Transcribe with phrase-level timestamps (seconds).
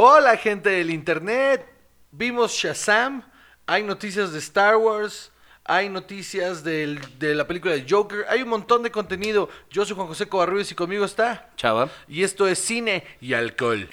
[0.00, 1.66] Hola gente del internet,
[2.12, 3.20] vimos Shazam,
[3.66, 5.32] hay noticias de Star Wars,
[5.64, 9.48] hay noticias del- de la película de Joker, hay un montón de contenido.
[9.70, 11.50] Yo soy Juan José Covarrubias y conmigo está.
[11.56, 11.88] Chava.
[12.06, 13.88] Y esto es cine y alcohol.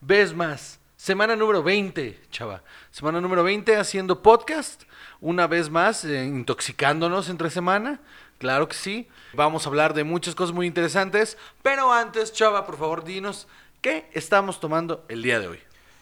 [0.00, 0.80] Vez más.
[0.96, 2.62] Semana número 20, chava.
[2.90, 4.82] Semana número 20 haciendo podcast.
[5.20, 8.00] Una vez más, eh, intoxicándonos entre semana.
[8.38, 9.08] Claro que sí.
[9.32, 11.38] Vamos a hablar de muchas cosas muy interesantes.
[11.62, 13.48] Pero antes, chava, por favor, dinos
[13.80, 15.58] qué estamos tomando el día de hoy.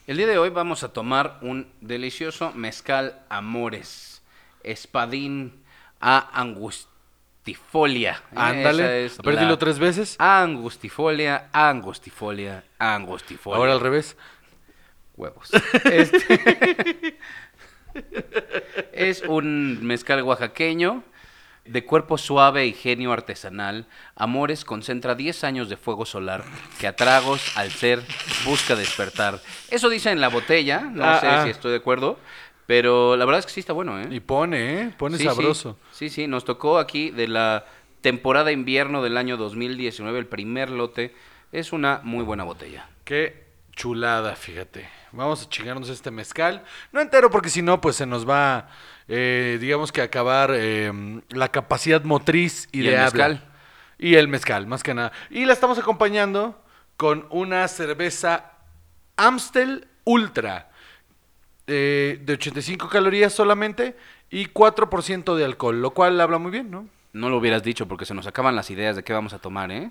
[0.08, 4.22] El día de hoy vamos a tomar un delicioso mezcal Amores.
[4.64, 5.62] Espadín
[6.00, 6.40] a
[7.52, 8.22] angustifolia.
[8.34, 9.06] Ándale.
[9.06, 10.16] es la- tres veces.
[10.18, 13.56] Angustifolia, angustifolia, angustifolia.
[13.58, 14.16] Ahora al revés.
[15.16, 15.50] Huevos.
[15.84, 17.16] Este-
[18.92, 21.02] es un mezcal oaxaqueño
[21.64, 23.86] de cuerpo suave y genio artesanal.
[24.14, 26.44] Amores concentra 10 años de fuego solar
[26.78, 28.02] que a tragos al ser
[28.44, 29.40] busca despertar.
[29.70, 31.44] Eso dice en la botella, no Ah, sé ah.
[31.44, 32.18] si estoy de acuerdo,
[32.68, 34.08] pero la verdad es que sí está bueno, ¿eh?
[34.10, 34.94] Y pone, ¿eh?
[34.98, 35.78] Pone Sí, sabroso.
[35.90, 37.64] Sí, sí, sí, nos tocó aquí de la
[38.02, 41.14] temporada invierno del año 2019, el primer lote.
[41.50, 42.86] Es una muy buena botella.
[43.04, 44.86] Qué chulada, fíjate.
[45.12, 46.62] Vamos a chingarnos este mezcal.
[46.92, 48.68] No entero porque si no, pues se nos va,
[49.08, 50.92] eh, digamos que acabar eh,
[51.30, 53.28] la capacidad motriz y, Y de el habla.
[53.28, 53.44] mezcal.
[53.98, 55.12] Y el mezcal, más que nada.
[55.30, 56.62] Y la estamos acompañando
[56.98, 58.52] con una cerveza
[59.16, 60.67] Amstel Ultra.
[61.68, 63.94] Eh, de 85 calorías solamente
[64.30, 66.88] y 4% de alcohol, lo cual habla muy bien, ¿no?
[67.12, 69.70] No lo hubieras dicho porque se nos acaban las ideas de qué vamos a tomar,
[69.70, 69.90] ¿eh?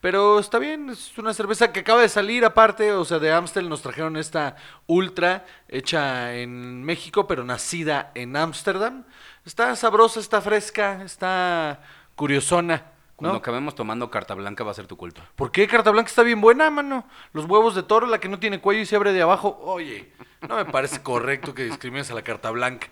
[0.00, 3.68] Pero está bien, es una cerveza que acaba de salir aparte, o sea, de Amstel
[3.68, 9.04] nos trajeron esta ultra hecha en México, pero nacida en Ámsterdam.
[9.44, 11.80] Está sabrosa, está fresca, está
[12.14, 12.84] curiosona,
[13.16, 13.38] Cuando ¿no?
[13.38, 15.22] acabemos tomando carta blanca va a ser tu culpa.
[15.36, 17.08] ¿Por qué Carta Blanca está bien buena, mano?
[17.32, 19.58] Los huevos de toro, la que no tiene cuello y se abre de abajo.
[19.62, 20.12] Oye,
[20.46, 22.88] no me parece correcto que discrimines a la Carta Blanca.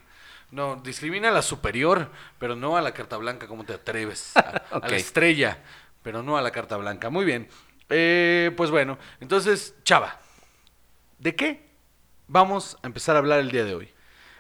[0.51, 4.35] No, discrimina a la superior, pero no a la Carta Blanca, ¿cómo te atreves?
[4.37, 5.59] A, a la estrella,
[6.03, 7.11] pero no a la Carta Blanca.
[7.11, 7.49] Muy bien.
[7.91, 10.19] Eh, pues bueno, entonces, Chava,
[11.19, 11.69] ¿de qué
[12.29, 13.94] vamos a empezar a hablar el día de hoy?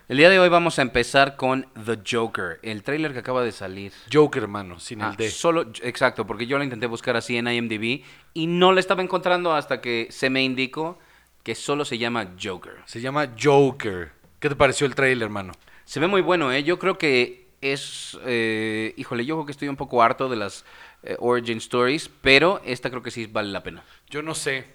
[0.06, 3.52] El día de hoy vamos a empezar con The Joker, el tráiler que acaba de
[3.52, 3.90] salir.
[4.12, 5.30] Joker, hermano, sin Ah, el D.
[5.30, 8.04] Solo, exacto, porque yo la intenté buscar así en IMDb
[8.34, 10.98] y no la estaba encontrando hasta que se me indicó
[11.42, 12.82] que solo se llama Joker.
[12.84, 14.12] Se llama Joker.
[14.40, 15.52] ¿Qué te pareció el trailer, hermano?
[15.86, 16.62] Se ve muy bueno, ¿eh?
[16.64, 18.18] Yo creo que es...
[18.26, 20.66] eh, híjole, yo creo que estoy un poco harto de las
[21.02, 23.82] eh, origin stories, pero esta creo que sí vale la pena.
[24.10, 24.66] Yo no sé,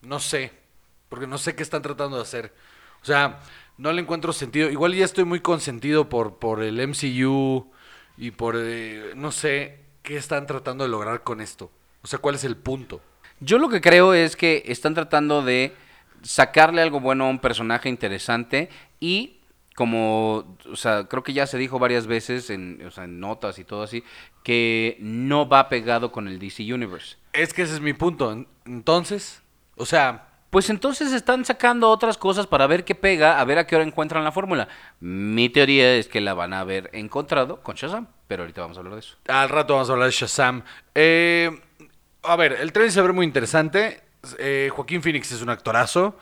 [0.00, 0.50] no sé,
[1.08, 2.52] porque no sé qué están tratando de hacer.
[3.00, 3.40] O sea,
[3.78, 4.70] no le encuentro sentido.
[4.70, 7.70] Igual ya estoy muy consentido por, por el MCU
[8.16, 11.70] y por, eh, no sé, qué están tratando de lograr con esto.
[12.02, 13.00] O sea, ¿cuál es el punto?
[13.40, 15.74] Yo lo que creo es que están tratando de
[16.22, 18.68] sacarle algo bueno a un personaje interesante
[19.00, 19.38] y
[19.74, 23.58] como, o sea, creo que ya se dijo varias veces en, o sea, en notas
[23.58, 24.04] y todo así,
[24.44, 27.16] que no va pegado con el DC Universe.
[27.32, 28.30] Es que ese es mi punto.
[28.32, 29.42] En- Entonces,
[29.76, 33.66] o sea, Pues entonces están sacando otras cosas para ver qué pega, a ver a
[33.66, 34.68] qué hora encuentran la fórmula.
[35.00, 38.80] Mi teoría es que la van a haber encontrado con Shazam, pero ahorita vamos a
[38.80, 39.16] hablar de eso.
[39.28, 40.62] al rato vamos a hablar de Shazam.
[40.94, 41.58] Eh,
[42.22, 44.02] a ver, el trailer se ve muy interesante.
[44.38, 46.18] Eh, Joaquín Phoenix es un actorazo.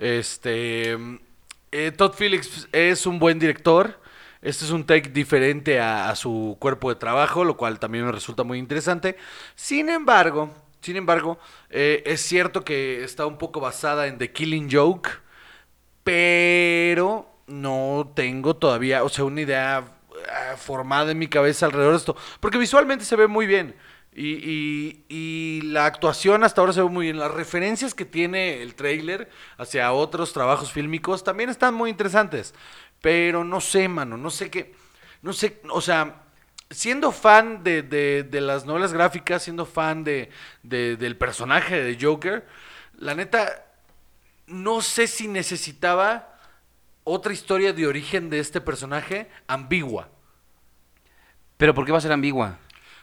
[0.00, 0.98] Este,
[1.70, 4.00] eh, Todd Phillips es un buen director.
[4.42, 8.10] Este es un take diferente a, a su cuerpo de trabajo, lo cual también me
[8.10, 9.16] resulta muy interesante.
[9.54, 11.38] Sin embargo, sin embargo,
[11.70, 15.10] eh, es cierto que está un poco basada en The Killing Joke,
[16.04, 19.78] pero no tengo todavía, o sea, una idea
[20.30, 23.74] ah, formada en mi cabeza alrededor de esto, porque visualmente se ve muy bien.
[24.14, 27.18] Y, y- y la actuación hasta ahora se ve muy bien.
[27.18, 32.52] Las referencias que tiene el trailer hacia otros trabajos fílmicos también están muy interesantes.
[33.00, 34.74] Pero no sé, mano, no sé qué.
[35.22, 36.22] No sé, o sea,
[36.70, 40.30] siendo fan de, de- de las novelas gráficas, siendo fan de,
[40.62, 42.46] de- del personaje de Joker,
[42.98, 43.64] la neta,
[44.46, 46.38] no sé si necesitaba
[47.04, 50.10] otra historia de origen de este personaje ambigua.
[51.56, 52.58] Pero ¿por qué va a ser ambigua?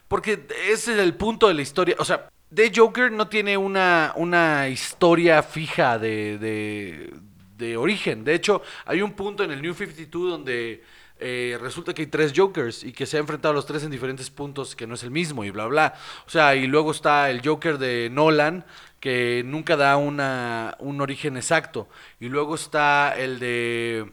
[0.07, 1.95] Porque ese es el punto de la historia.
[1.99, 7.13] O sea, The Joker no tiene una, una historia fija de, de,
[7.57, 8.23] de origen.
[8.23, 10.83] De hecho, hay un punto en el New 52 donde
[11.19, 13.91] eh, resulta que hay tres Jokers y que se ha enfrentado a los tres en
[13.91, 15.93] diferentes puntos que no es el mismo y bla, bla.
[16.27, 18.65] O sea, y luego está el Joker de Nolan,
[18.99, 21.87] que nunca da una, un origen exacto.
[22.19, 24.11] Y luego está el de...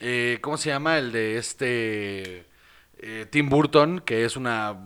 [0.00, 0.98] eh, ¿Cómo se llama?
[0.98, 2.46] El de este...
[2.98, 4.76] eh, Tim Burton, que es una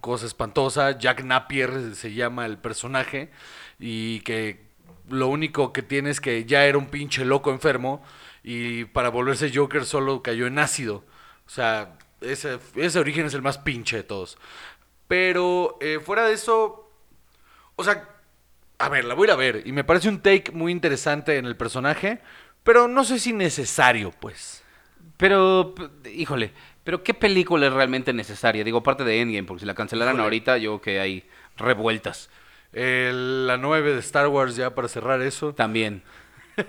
[0.00, 0.98] cosa espantosa.
[0.98, 3.30] Jack Napier se llama el personaje.
[3.78, 4.66] Y que
[5.08, 8.02] lo único que tiene es que ya era un pinche loco enfermo.
[8.48, 11.04] Y para volverse Joker solo cayó en ácido.
[11.46, 14.38] O sea, ese, ese origen es el más pinche de todos.
[15.08, 16.88] Pero eh, fuera de eso,
[17.74, 18.08] o sea,
[18.78, 19.62] a ver, la voy a ir a ver.
[19.66, 22.20] Y me parece un take muy interesante en el personaje.
[22.62, 24.62] Pero no sé si necesario, pues.
[25.16, 25.74] Pero,
[26.12, 26.52] híjole,
[26.84, 28.62] pero ¿qué película es realmente necesaria?
[28.62, 32.30] Digo, aparte de Endgame, porque si la cancelaran ahorita, yo creo que hay revueltas
[32.72, 35.52] El- la 9 de Star Wars, ya para cerrar eso.
[35.54, 36.02] también.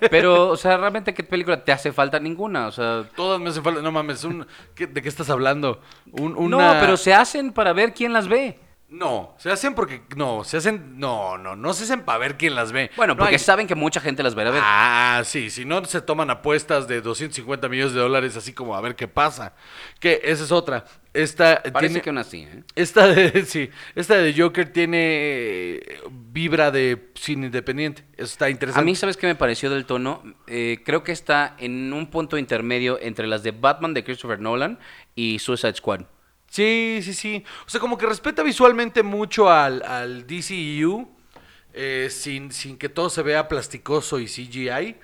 [0.10, 2.20] Pero, o sea, realmente, ¿qué película te hace falta?
[2.20, 3.04] Ninguna, o sea...
[3.16, 3.82] Todas me hacen falta.
[3.82, 4.46] No mames, un-
[4.76, 5.82] ¿qué- ¿de qué estás hablando?
[6.12, 8.60] Un- No, pero se hacen para ver quién las ve.
[8.90, 10.02] No, se hacen porque.
[10.16, 10.98] No, se hacen.
[10.98, 12.90] No, no, no se hacen para ver quién las ve.
[12.96, 14.62] Bueno, No porque hay- saben que mucha gente las verá a ver.
[14.64, 18.82] Ah, sí, si no se toman apuestas de 250 millones de dólares, así como a
[18.82, 19.54] ver qué pasa.
[20.00, 20.86] Que esa es otra.
[21.14, 22.64] Esta Parece tiene- que aún así, ¿eh?
[22.76, 28.06] Esta de, sí, esta de Joker tiene eh, vibra de cine independiente.
[28.14, 28.86] Eso está A interesante.
[28.86, 30.24] mí, ¿sabes qué me pareció del tono?
[30.48, 34.80] Eh, creo que está en un punto intermedio entre las de Batman de Christopher Nolan
[35.14, 36.02] y Suicide Squad.
[36.50, 37.44] Sí, sí, sí.
[37.66, 41.08] O sea, como que respeta visualmente mucho al, al DCEU,
[41.74, 44.96] eh, sin, sin que todo se vea plasticoso y CGI,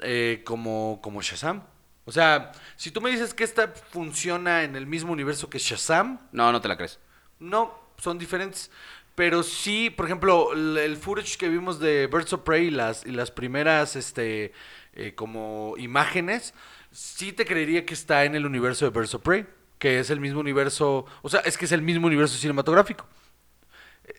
[0.00, 1.62] eh, como, como Shazam.
[2.04, 6.18] O sea, si tú me dices que esta funciona en el mismo universo que Shazam,
[6.32, 6.98] No, no te la crees.
[7.38, 8.70] no, son diferentes.
[9.14, 13.04] Pero sí, por ejemplo, el, el footage que vimos de Birds of Prey y las,
[13.06, 14.52] y las primeras, este,
[14.94, 16.54] eh, como imágenes,
[16.90, 19.46] sí te creería que está en el universo de Birds of Prey,
[19.82, 23.04] que es el mismo universo, o sea, es que es el mismo universo cinematográfico.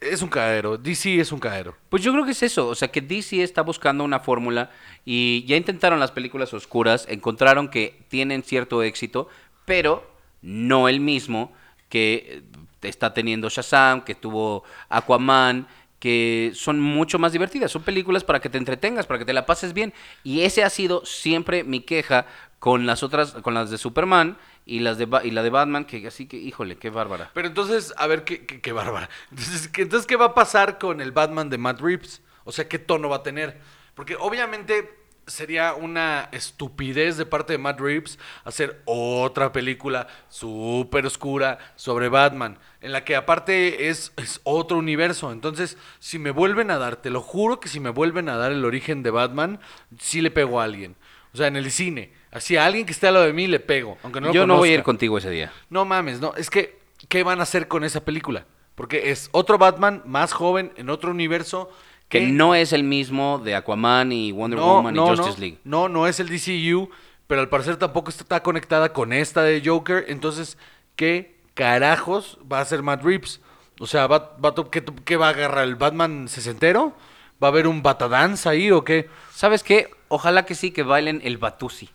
[0.01, 1.77] Es un cagadero, DC es un cagadero.
[1.87, 4.71] Pues yo creo que es eso, o sea que DC está buscando una fórmula
[5.05, 9.29] y ya intentaron las películas oscuras, encontraron que tienen cierto éxito,
[9.63, 10.05] pero
[10.41, 11.53] no el mismo
[11.87, 12.43] que
[12.81, 15.65] está teniendo Shazam, que tuvo Aquaman,
[15.97, 19.45] que son mucho más divertidas, son películas para que te entretengas, para que te la
[19.45, 19.93] pases bien
[20.25, 22.25] y ese ha sido siempre mi queja
[22.59, 26.05] con las otras, con las de Superman y las de y la de Batman, que
[26.07, 27.31] así que híjole, qué bárbara.
[27.33, 29.09] Pero entonces, a ver, qué, qué, qué bárbara.
[29.29, 32.21] Entonces ¿qué, entonces, ¿qué va a pasar con el Batman de Matt Reeves?
[32.43, 33.59] O sea, ¿qué tono va a tener?
[33.95, 34.89] Porque obviamente
[35.27, 42.59] sería una estupidez de parte de Matt Reeves hacer otra película súper oscura sobre Batman,
[42.81, 45.31] en la que aparte es, es otro universo.
[45.31, 48.51] Entonces, si me vuelven a dar, te lo juro que si me vuelven a dar
[48.51, 49.59] el origen de Batman,
[49.99, 50.95] sí le pego a alguien.
[51.33, 52.13] O sea, en el cine.
[52.33, 54.47] Así a alguien que esté al lado de mí le pego, aunque no lo Yo
[54.47, 55.51] no voy a ir contigo ese día.
[55.69, 58.45] No mames, no, es que, ¿qué van a hacer con esa película?
[58.75, 61.69] Porque es otro Batman más joven en otro universo
[62.09, 65.39] Que no es el mismo de Aquaman y Wonder no, Woman no, y no, Justice
[65.39, 65.59] League.
[65.63, 66.89] No, no es el DCU,
[67.27, 70.05] pero al parecer tampoco está conectada con esta de Joker.
[70.07, 70.57] Entonces,
[70.95, 73.41] ¿qué carajos va a hacer Matt Reeves?
[73.79, 75.65] O sea, ¿va, a ¿qué, qué va a agarrar?
[75.65, 76.93] ¿El Batman sesentero?
[77.41, 79.09] ¿Va a haber un Batadance ahí o qué?
[79.31, 79.89] ¿Sabes qué?
[80.07, 81.89] Ojalá que sí, que bailen el Batusi.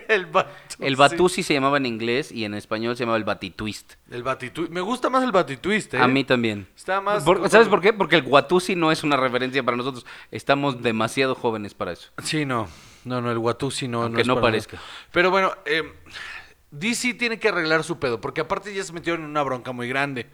[0.80, 3.94] el Batusi se llamaba en inglés y en español se llamaba el Batitwist.
[4.10, 4.70] El Batitwist.
[4.70, 5.98] Me gusta más el Batitwist, ¿eh?
[6.00, 6.66] A mí también.
[6.76, 7.24] Está más...
[7.24, 7.92] Por- ¿Sabes por qué?
[7.92, 10.06] Porque el Guatusi no es una referencia para nosotros.
[10.30, 12.10] Estamos demasiado jóvenes para eso.
[12.22, 12.68] Sí, no.
[13.04, 14.02] No, no, el Watusi no.
[14.02, 14.78] Aunque es no para parezca.
[15.12, 15.82] Pero bueno, eh,
[16.72, 19.88] DC tiene que arreglar su pedo, porque aparte ya se metieron en una bronca muy
[19.88, 20.26] grande,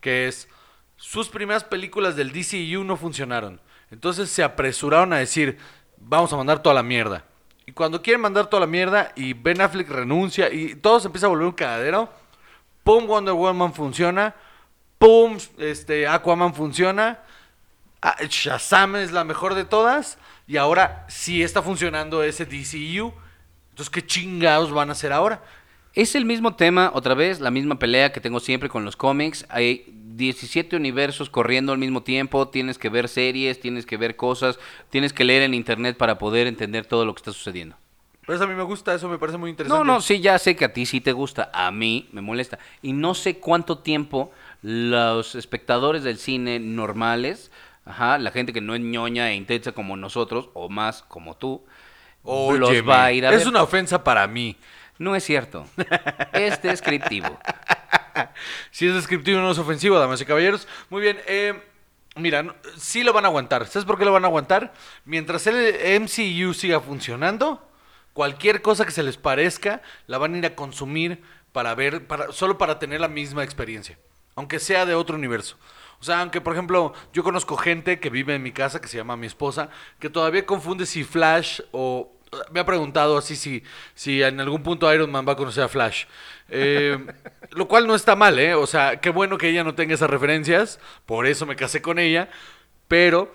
[0.00, 0.48] que es
[0.96, 3.60] sus primeras películas del DCU no funcionaron.
[3.90, 5.58] Entonces se apresuraron a decir,
[5.98, 7.24] vamos a mandar toda la mierda.
[7.66, 11.26] Y cuando quieren mandar toda la mierda y Ben Affleck renuncia y todo se empieza
[11.26, 12.08] a volver un cagadero,
[12.84, 14.34] pum, Wonder Woman funciona,
[14.98, 17.20] pum, este, Aquaman funciona,
[18.08, 23.12] Ah, Shazam es la mejor de todas y ahora sí está funcionando ese DCU.
[23.70, 25.42] Entonces, ¿qué chingados van a hacer ahora?
[25.92, 29.44] Es el mismo tema, otra vez, la misma pelea que tengo siempre con los cómics.
[29.48, 34.58] Hay 17 universos corriendo al mismo tiempo, tienes que ver series, tienes que ver cosas,
[34.90, 37.76] tienes que leer en internet para poder entender todo lo que está sucediendo.
[38.26, 39.84] Pero eso a mí me gusta, eso me parece muy interesante.
[39.84, 42.58] No, no, sí, ya sé que a ti sí te gusta, a mí me molesta.
[42.82, 44.32] Y no sé cuánto tiempo
[44.62, 47.52] los espectadores del cine normales,
[47.84, 51.62] ajá, la gente que no es ñoña e intensa como nosotros, o más como tú,
[52.24, 53.48] los Óyeme, va a ir a es ver.
[53.48, 54.56] una ofensa para mí.
[54.98, 55.66] No es cierto.
[56.32, 57.38] Es descriptivo.
[58.70, 60.66] Si es descriptivo, no es ofensivo, damas y caballeros.
[60.90, 61.62] Muy bien, eh,
[62.16, 63.66] mira, sí lo van a aguantar.
[63.66, 64.72] ¿Sabes por qué lo van a aguantar?
[65.04, 67.68] Mientras el MCU siga funcionando,
[68.12, 72.32] cualquier cosa que se les parezca, la van a ir a consumir para ver, para,
[72.32, 73.98] solo para tener la misma experiencia,
[74.34, 75.56] aunque sea de otro universo.
[76.00, 78.98] O sea, aunque por ejemplo, yo conozco gente que vive en mi casa, que se
[78.98, 82.12] llama mi esposa, que todavía confunde si Flash o...
[82.52, 83.62] Me ha preguntado así si,
[83.94, 86.04] si en algún punto Iron Man va a conocer a Flash.
[86.48, 86.98] Eh,
[87.52, 88.54] lo cual no está mal, ¿eh?
[88.54, 91.98] O sea, qué bueno que ella no tenga esas referencias, por eso me casé con
[91.98, 92.28] ella,
[92.88, 93.32] pero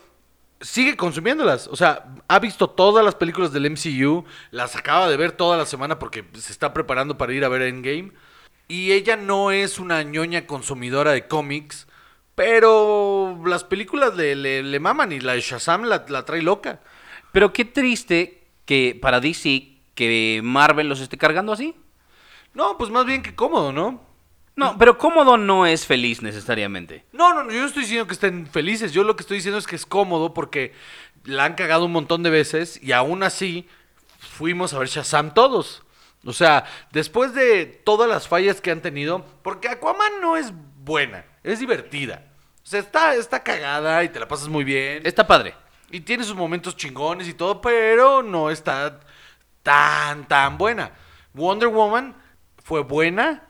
[0.60, 1.68] sigue consumiéndolas.
[1.68, 5.66] O sea, ha visto todas las películas del MCU, las acaba de ver toda la
[5.66, 8.12] semana porque se está preparando para ir a ver Endgame.
[8.68, 11.88] Y ella no es una ñoña consumidora de cómics,
[12.36, 16.82] pero las películas le, le- le maman y la de Shazam la, la trae loca.
[17.32, 18.41] Pero qué triste
[18.72, 21.76] que para DC que Marvel los esté cargando así.
[22.54, 24.02] No, pues más bien que cómodo, ¿no?
[24.56, 27.04] No, pero cómodo no es feliz necesariamente.
[27.12, 28.94] No, no, no, yo no estoy diciendo que estén felices.
[28.94, 30.72] Yo lo que estoy diciendo es que es cómodo porque
[31.26, 33.68] la han cagado un montón de veces y aún así
[34.20, 35.84] fuimos a ver Shazam todos.
[36.24, 36.64] O sea,
[36.94, 42.24] después de todas las fallas que han tenido, porque Aquaman no es buena, es divertida.
[42.64, 45.06] O sea, está, está cagada y te la pasas muy bien.
[45.06, 45.56] Está padre.
[45.92, 49.00] Y tiene sus momentos chingones y todo, pero no está
[49.64, 50.92] tan, tan buena.
[51.34, 52.16] Wonder Woman
[52.64, 53.44] fue buena,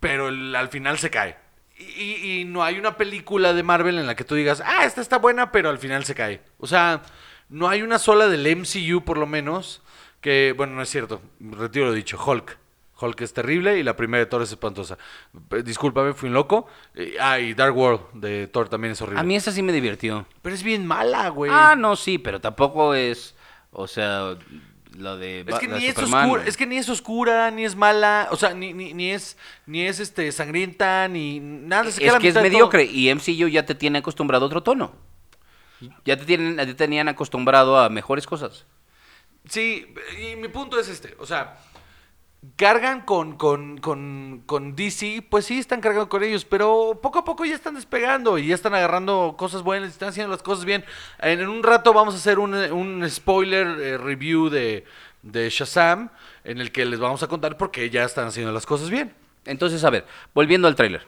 [0.00, 1.36] pero al final se cae.
[1.78, 5.00] Y- y no hay una película de Marvel en la que tú digas, ah, esta
[5.00, 6.40] está buena, pero al final se cae.
[6.58, 7.02] O sea,
[7.48, 9.82] no hay una sola del MCU, por lo menos,
[10.20, 12.58] que, bueno, no es cierto, retiro lo dicho, Hulk.
[12.98, 14.96] Hulk es terrible y la primera de Thor es espantosa.
[15.64, 16.66] Discúlpame, fui un loco.
[16.94, 19.20] Eh, ah, y Dark World de Thor también es horrible.
[19.20, 20.26] A mí esa sí me divirtió.
[20.42, 21.50] Pero es bien mala, güey.
[21.52, 23.34] Ah, no, sí, pero tampoco es,
[23.70, 24.36] o sea,
[24.96, 27.64] lo de Es que, ni de es, Superman, oscura, es que ni es oscura, ni
[27.64, 29.36] es mala, o sea, ni, ni, ni es,
[29.66, 31.90] ni es este sangrienta, ni nada.
[31.90, 34.92] se Es que es mediocre y MCU ya te tiene acostumbrado a otro tono.
[36.06, 38.64] Ya te tienen, ya te tenían acostumbrado a mejores cosas.
[39.48, 41.58] Sí, y mi punto es este, o sea,
[42.56, 47.24] cargan con, con, con, con DC, pues sí, están cargando con ellos, pero poco a
[47.24, 50.84] poco ya están despegando y ya están agarrando cosas buenas, están haciendo las cosas bien.
[51.18, 54.84] En, un rato vamos a hacer un, un spoiler eh, review de,
[55.22, 56.10] de Shazam,
[56.44, 59.14] en el que les vamos a contar por qué ya están haciendo las cosas bien.
[59.44, 61.06] Entonces, a ver, volviendo al tráiler.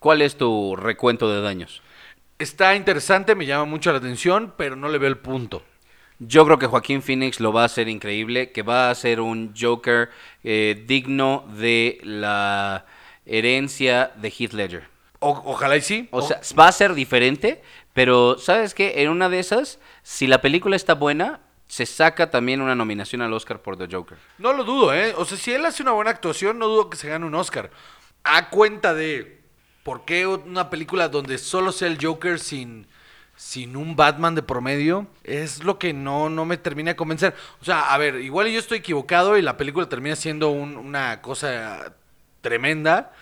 [0.00, 1.82] ¿Cuál es tu recuento de daños?
[2.38, 5.62] Está interesante, me llama mucho la atención, pero no le veo el punto.
[6.20, 9.54] Yo creo que Joaquín Phoenix lo va a hacer increíble, que va a ser un
[9.58, 10.10] Joker
[10.42, 12.86] eh, digno de la
[13.24, 14.88] herencia de Heath Ledger.
[15.20, 16.08] O- ojalá y sí.
[16.10, 19.02] O O- sea, va a ser diferente, pero ¿sabes qué?
[19.02, 23.32] En una de esas, si la película está buena, se saca también una nominación al
[23.32, 24.16] Oscar por The Joker.
[24.38, 25.14] no lo dudo, ¿eh?
[25.16, 27.70] O sea, si él hace una buena actuación, no dudo que se gane un Oscar.
[28.24, 29.38] A cuenta de
[29.82, 32.86] por qué una película donde solo sea el Joker sin,
[33.38, 37.34] sin un Batman de promedio es lo que no, no me termina de convencer.
[37.62, 41.22] O sea, a ver, igual yo estoy equivocado y la película termina siendo un- una
[41.22, 41.92] cosa
[42.40, 43.12] tremenda,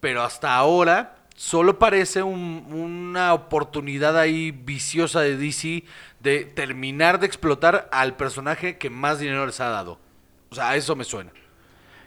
[0.00, 5.84] pero hasta ahora solo parece un- una oportunidad ahí viciosa de DC
[6.18, 9.98] de terminar de explotar al personaje que más dinero les ha dado.
[10.50, 11.30] O sea, a eso me suena.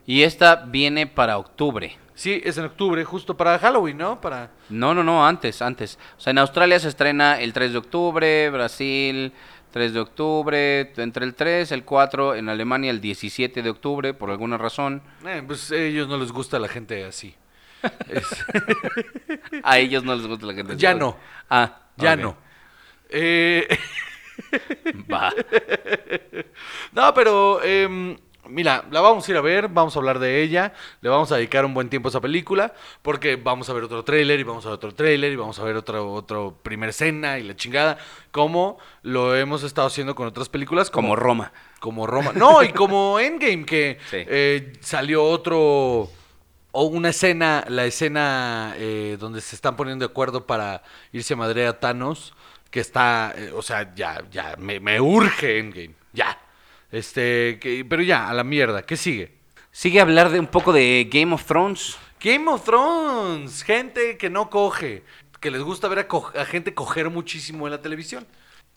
[0.06, 1.98] Y esta viene para octubre.
[2.16, 4.22] Sí, es en octubre, justo para Halloween, ¿no?
[4.22, 4.50] Para...
[4.70, 6.00] No, no, no, antes, antes.
[6.18, 9.34] O sea, en Australia se estrena el 3 de octubre, Brasil
[9.72, 14.30] 3 de octubre, entre el 3, el 4, en Alemania el 17 de octubre, por
[14.32, 15.04] alguna razón.
[15.26, 17.36] Eh, pues a ellos no les gusta la gente así.
[18.08, 18.46] Es-
[19.64, 20.78] A ellos no les gusta la gente.
[20.78, 21.00] Ya así.
[21.00, 21.18] no.
[21.50, 22.20] Ah, ya ok.
[22.20, 22.38] no.
[23.10, 23.68] Eh,
[25.12, 25.34] Va.
[26.94, 30.74] no, pero em, mira, la vamos a ir a ver, vamos a hablar de ella,
[31.02, 34.04] le vamos a dedicar un buen tiempo a esa película, porque vamos a ver otro
[34.04, 37.38] tráiler y vamos a ver otro tráiler y vamos a ver otro, otro primer escena
[37.40, 37.98] y la chingada,
[38.32, 41.52] como lo hemos estado haciendo con otras películas, como, Como Roma.
[41.80, 42.32] como Roma.
[42.36, 44.18] No, y como Endgame, que Sí.
[44.28, 46.10] eh, salió otro.
[46.78, 50.84] O una escena, la escena eh, donde se están poniendo de acuerdo para
[51.14, 52.34] irse a madre a Thanos,
[52.70, 55.94] que está, eh, o sea, ya, ya, me, me urge Endgame.
[56.96, 59.34] Este, que- pero ya, a la mierda, ¿qué sigue?
[59.72, 61.98] Sigue hablar de un poco de Game of Thrones.
[62.22, 65.04] Game of Thrones, gente que no coge,
[65.42, 68.25] que les gusta ver a, co- a gente coger muchísimo en la televisión.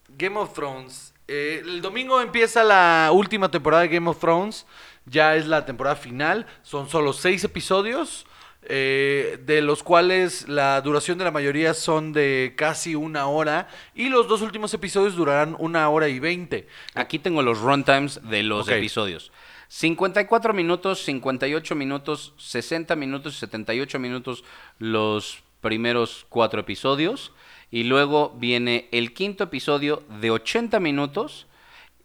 [0.08, 4.66] Game of Thrones, eh, el domingo empieza la última temporada de Game of Thrones,
[5.06, 8.26] ya es la temporada final, son solo seis episodios,
[8.70, 14.08] eh, de los cuales la duración de la mayoría son de casi una hora y
[14.10, 16.68] los dos últimos episodios durarán una hora y veinte.
[16.94, 18.74] Aquí tengo los runtimes de los Ok.
[18.74, 19.32] episodios.
[19.68, 24.44] 54 minutos, 58 minutos, 60 minutos y 78 minutos
[24.78, 27.32] los primeros cuatro episodios.
[27.70, 31.46] Y luego viene el quinto episodio de 80 minutos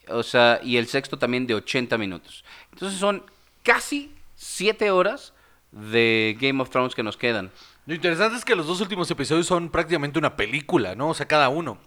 [0.10, 2.44] O sea, y el sexto también de 80 minutos.
[2.74, 3.24] Entonces son
[3.64, 5.34] casi 7 horas
[5.74, 7.52] de Game of Thrones que nos quedan.
[7.86, 11.10] Lo interesante es que los dos últimos episodios son prácticamente una película, ¿no?
[11.10, 11.78] O sea, cada uno.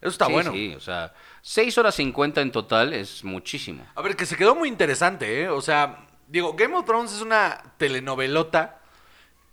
[0.00, 0.52] Eso está Sí, bueno.
[0.52, 3.84] Sí, o sea, 6 horas 50 en total es muchísimo.
[3.94, 5.48] A ver, que se quedó muy interesante, ¿eh?
[5.48, 8.80] O sea, digo, Game of Thrones es una telenovelota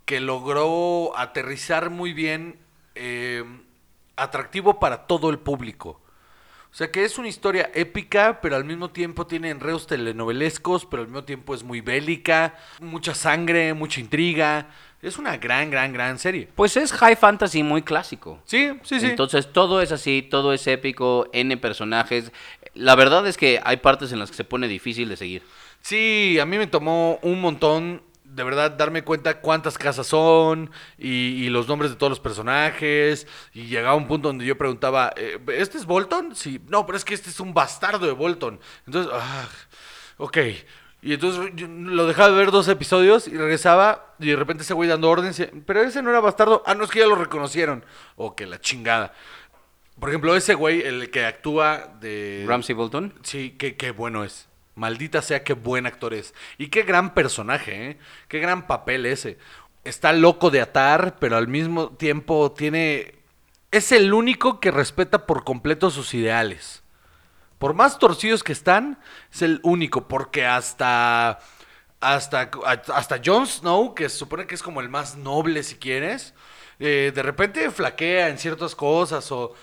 [0.06, 2.60] que logró aterrizar muy bien,
[2.96, 3.44] eh,
[4.16, 6.03] atractivo para todo el público.
[6.74, 11.04] O sea, que es una historia épica, pero al mismo tiempo tiene enredos telenovelescos, pero
[11.04, 14.70] al mismo tiempo es muy bélica, mucha sangre, mucha intriga.
[15.00, 16.50] Es una gran, gran, gran serie.
[16.56, 18.42] Pues es high fantasy muy clásico.
[18.46, 19.06] Sí, sí, sí.
[19.06, 22.32] Entonces todo es así, todo es épico, N personajes.
[22.74, 25.44] La verdad es que hay partes en las que se pone difícil de seguir.
[25.80, 28.02] Sí, a mí me tomó un montón,
[28.34, 33.28] de verdad, darme cuenta cuántas casas son y, y los nombres de todos los personajes.
[33.54, 36.36] Y llegaba un punto donde yo preguntaba, eh, ¿este es Bolton?
[36.36, 38.60] Sí, no, pero es que este es un bastardo de Bolton.
[38.86, 39.48] Entonces, ah,
[40.18, 40.38] ok.
[41.02, 44.74] Y entonces yo lo dejaba de ver dos episodios y regresaba y de repente ese
[44.74, 45.40] güey dando órdenes.
[45.40, 46.64] y, Pero ese no era bastardo.
[46.66, 47.86] Ah, no, es que ya lo reconocieron.
[48.16, 49.14] O que la chingada.
[50.00, 52.46] Por ejemplo, ese güey, el que actúa de...
[52.48, 53.14] Ramsey Bolton.
[53.24, 54.48] Sí, qué, qué bueno es.
[54.76, 56.34] Maldita sea, qué buen actor es.
[56.58, 57.98] Y qué gran personaje, ¿eh?
[58.28, 59.38] Qué gran papel ese.
[59.84, 63.16] Está loco de atar, pero al mismo tiempo tiene...
[63.72, 66.84] Es el único que respeta por completo sus ideales.
[67.60, 69.00] Por más torcidos que están,
[69.32, 71.40] es el único, porque hasta...
[72.00, 72.52] Hasta,
[72.94, 76.34] hasta Jon Snow, que se supone que es como el más noble si quieres,
[76.80, 79.54] eh, de repente flaquea en ciertas cosas o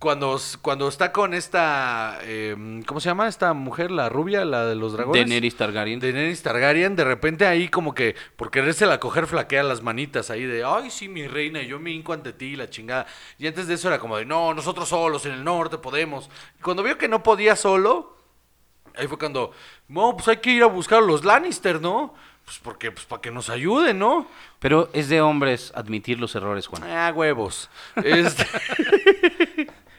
[0.00, 4.74] cuando, cuando está con esta, eh, ¿cómo se llama esta mujer, la rubia, la de
[4.74, 5.20] los dragones?
[5.20, 6.00] Daenerys Targaryen.
[6.00, 10.64] Daenerys Targaryen, de repente ahí como que por querérsela coger flaquea las manitas ahí de,
[10.64, 13.06] ay sí, mi reina, yo me hinco ante ti, la chingada.
[13.38, 16.30] Y antes de eso era como de, no, nosotros solos en el norte podemos.
[16.58, 18.16] Y cuando vio que no podía solo,
[18.96, 19.52] ahí fue cuando,
[19.86, 22.14] no, pues hay que ir a buscar a los Lannister, ¿no?
[22.46, 24.26] Pues porque, pues para que nos ayuden, ¿no?
[24.60, 26.84] Pero es de hombres admitir los errores, Juan.
[26.84, 27.68] Ah, huevos.
[28.02, 28.46] Este...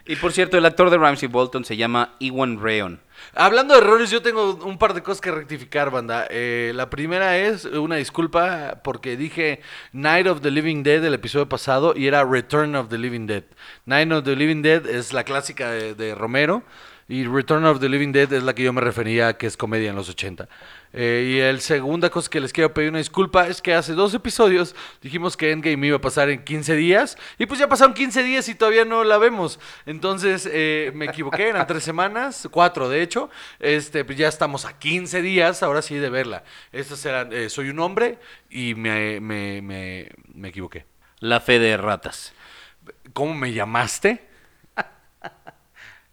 [0.05, 2.99] Y por cierto, el actor de Ramsey Bolton se llama Ewan Rayon.
[3.35, 6.27] Hablando de errores, yo tengo un par de cosas que rectificar, banda.
[6.29, 9.61] Eh, la primera es una disculpa porque dije
[9.93, 13.43] Night of the Living Dead el episodio pasado y era Return of the Living Dead.
[13.85, 16.63] Night of the Living Dead es la clásica de, de Romero
[17.07, 19.89] y Return of the Living Dead es la que yo me refería que es comedia
[19.89, 20.47] en los 80.
[20.93, 24.13] Eh, y el segunda cosa que les quiero pedir una disculpa es que hace dos
[24.13, 28.23] episodios dijimos que Endgame iba a pasar en 15 días y pues ya pasaron 15
[28.23, 29.59] días y todavía no la vemos.
[29.85, 33.29] Entonces eh, me equivoqué, eran tres semanas, cuatro de hecho.
[33.59, 36.43] Este, pues ya estamos a 15 días, ahora sí de verla.
[36.71, 40.85] Estas eran, eh, soy un hombre y me, me, me, me equivoqué.
[41.19, 42.33] La fe de ratas.
[43.13, 44.27] ¿Cómo me llamaste?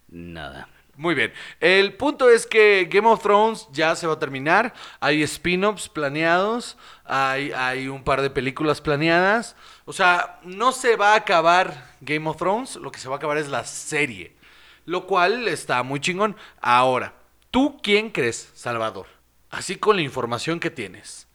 [0.07, 0.67] Nada.
[0.99, 1.31] Muy bien.
[1.61, 4.73] El punto es que Game of Thrones ya se va a terminar.
[4.99, 6.75] Hay spin-offs planeados.
[7.05, 9.55] Hay, hay un par de películas planeadas.
[9.85, 12.75] O sea, no se va a acabar Game of Thrones.
[12.75, 14.35] Lo que se va a acabar es la serie.
[14.83, 16.35] Lo cual está muy chingón.
[16.59, 17.13] Ahora,
[17.49, 19.05] ¿tú quién crees, Salvador?
[19.49, 21.29] Así con la información que tienes.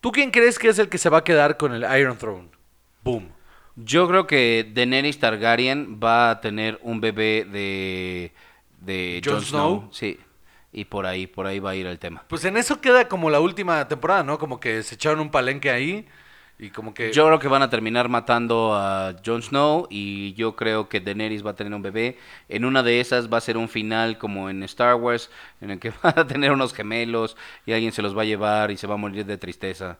[0.00, 2.50] ¿Tú quién crees que es el que se va a quedar con el Iron Throne?
[3.02, 3.32] Boom.
[3.74, 8.32] Yo creo que Daenerys Targaryen va a tener un bebé de,
[8.84, 9.78] de Jon Snow.
[9.78, 9.88] Snow.
[9.92, 10.18] Sí.
[10.72, 12.24] Y por ahí, por ahí va a ir el tema.
[12.28, 14.38] Pues en eso queda como la última temporada, ¿no?
[14.38, 16.06] Como que se echaron un palenque ahí.
[16.58, 17.12] Y como que...
[17.12, 21.44] Yo creo que van a terminar matando a Jon Snow y yo creo que Daenerys
[21.44, 22.18] va a tener un bebé.
[22.48, 25.80] En una de esas va a ser un final como en Star Wars, en el
[25.80, 28.86] que va a tener unos gemelos y alguien se los va a llevar y se
[28.86, 29.98] va a morir de tristeza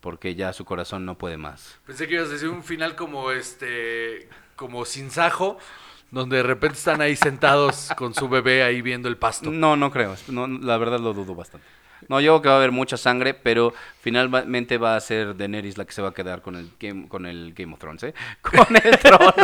[0.00, 1.78] porque ya su corazón no puede más.
[1.86, 5.58] Pensé que ibas a decir un final como este, como sin sajo,
[6.10, 9.50] donde de repente están ahí sentados con su bebé ahí viendo el pasto.
[9.50, 10.16] No, no creo.
[10.28, 11.66] No, la verdad lo dudo bastante.
[12.08, 15.76] No, yo creo que va a haber mucha sangre, pero finalmente va a ser Daenerys
[15.76, 18.14] la que se va a quedar con el Game, con el Game of Thrones, ¿eh?
[18.40, 19.34] Con el trono.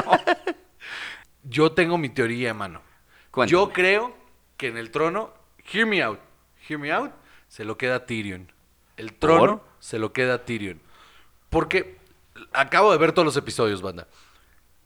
[1.43, 2.81] Yo tengo mi teoría, mano.
[3.31, 3.51] Cuéntame.
[3.51, 4.17] Yo creo
[4.57, 5.35] que en el trono,
[5.73, 6.21] hear me out,
[6.69, 7.11] hear me out,
[7.49, 8.51] se lo queda Tyrion.
[8.97, 9.69] El trono ¿Por?
[9.81, 10.81] se lo queda Tyrion.
[11.51, 11.99] Porque
[12.53, 14.07] acabo de ver todos los episodios, banda.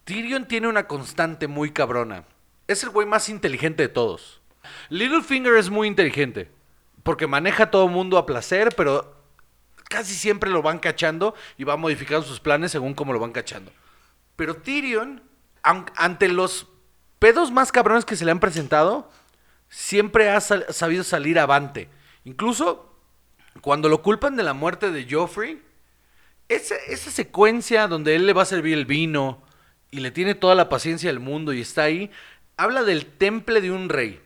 [0.09, 2.25] Tyrion tiene una constante muy cabrona.
[2.67, 4.41] Es el güey más inteligente de todos.
[4.89, 6.51] Littlefinger es muy inteligente.
[7.03, 9.15] Porque maneja a todo mundo a placer, pero
[9.91, 13.71] casi siempre lo van cachando y va modificando sus planes según cómo lo van cachando.
[14.35, 15.23] Pero Tyrion,
[15.63, 16.69] ante los
[17.19, 19.11] pedos más cabrones que se le han presentado,
[19.69, 21.91] siempre ha sabido salir avante.
[22.25, 22.99] Incluso
[23.61, 25.63] cuando lo culpan de la muerte de Joffrey,
[26.49, 29.47] esa secuencia donde él le va a servir el vino
[29.91, 32.11] y le tiene toda la paciencia del mundo y está ahí,
[32.57, 34.21] habla del temple de un rey.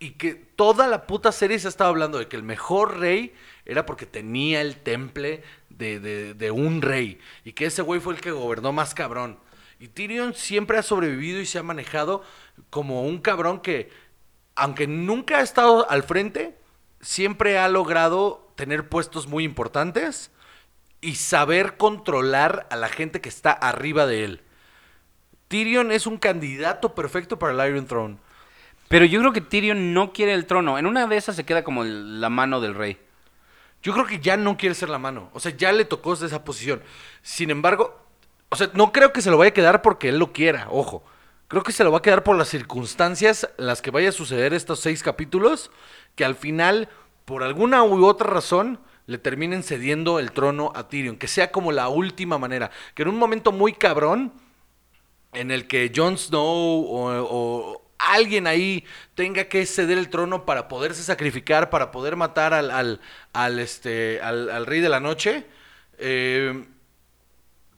[0.00, 3.34] y que toda la puta serie se estaba hablando de que el mejor rey
[3.66, 8.14] era porque tenía el temple de, de- de un rey y que ese güey fue
[8.14, 9.40] el que gobernó más cabrón.
[9.80, 12.22] Y Tyrion siempre ha sobrevivido y se ha manejado
[12.70, 13.90] como un cabrón que,
[14.54, 16.56] aunque nunca ha estado al frente,
[17.00, 20.30] siempre ha logrado tener puestos muy importantes
[21.00, 24.42] y saber controlar a la gente que está arriba de él.
[25.48, 28.16] Tyrion es un candidato perfecto para el Iron Throne.
[28.88, 30.78] Pero yo creo que Tyrion no quiere el trono.
[30.78, 32.98] En una de esas se queda como el- la mano del rey.
[33.82, 35.30] Yo creo que ya no quiere ser la mano.
[35.34, 36.82] O sea, ya le tocó esa posición.
[37.22, 38.02] Sin embargo,
[38.48, 41.04] o sea, no creo que se lo vaya a quedar porque él lo quiera, ojo.
[41.48, 44.12] Creo que se lo va a quedar por las circunstancias en las que vaya a
[44.12, 45.70] suceder estos seis capítulos,
[46.14, 46.88] que al final,
[47.24, 51.16] por alguna u otra razón, le terminen cediendo el trono a Tyrion.
[51.16, 52.70] Que sea como la última manera.
[52.94, 54.32] Que en un momento muy cabrón,
[55.40, 60.68] en el que Jon Snow o, o alguien ahí tenga que ceder el trono para
[60.68, 63.00] poderse sacrificar, para poder matar al, al,
[63.32, 65.44] al, este, al, al rey de la noche,
[65.98, 66.64] eh,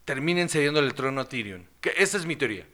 [0.04, 1.66] terminen cediéndole el trono a Tyrion.
[1.80, 2.66] Que esa es mi teoría.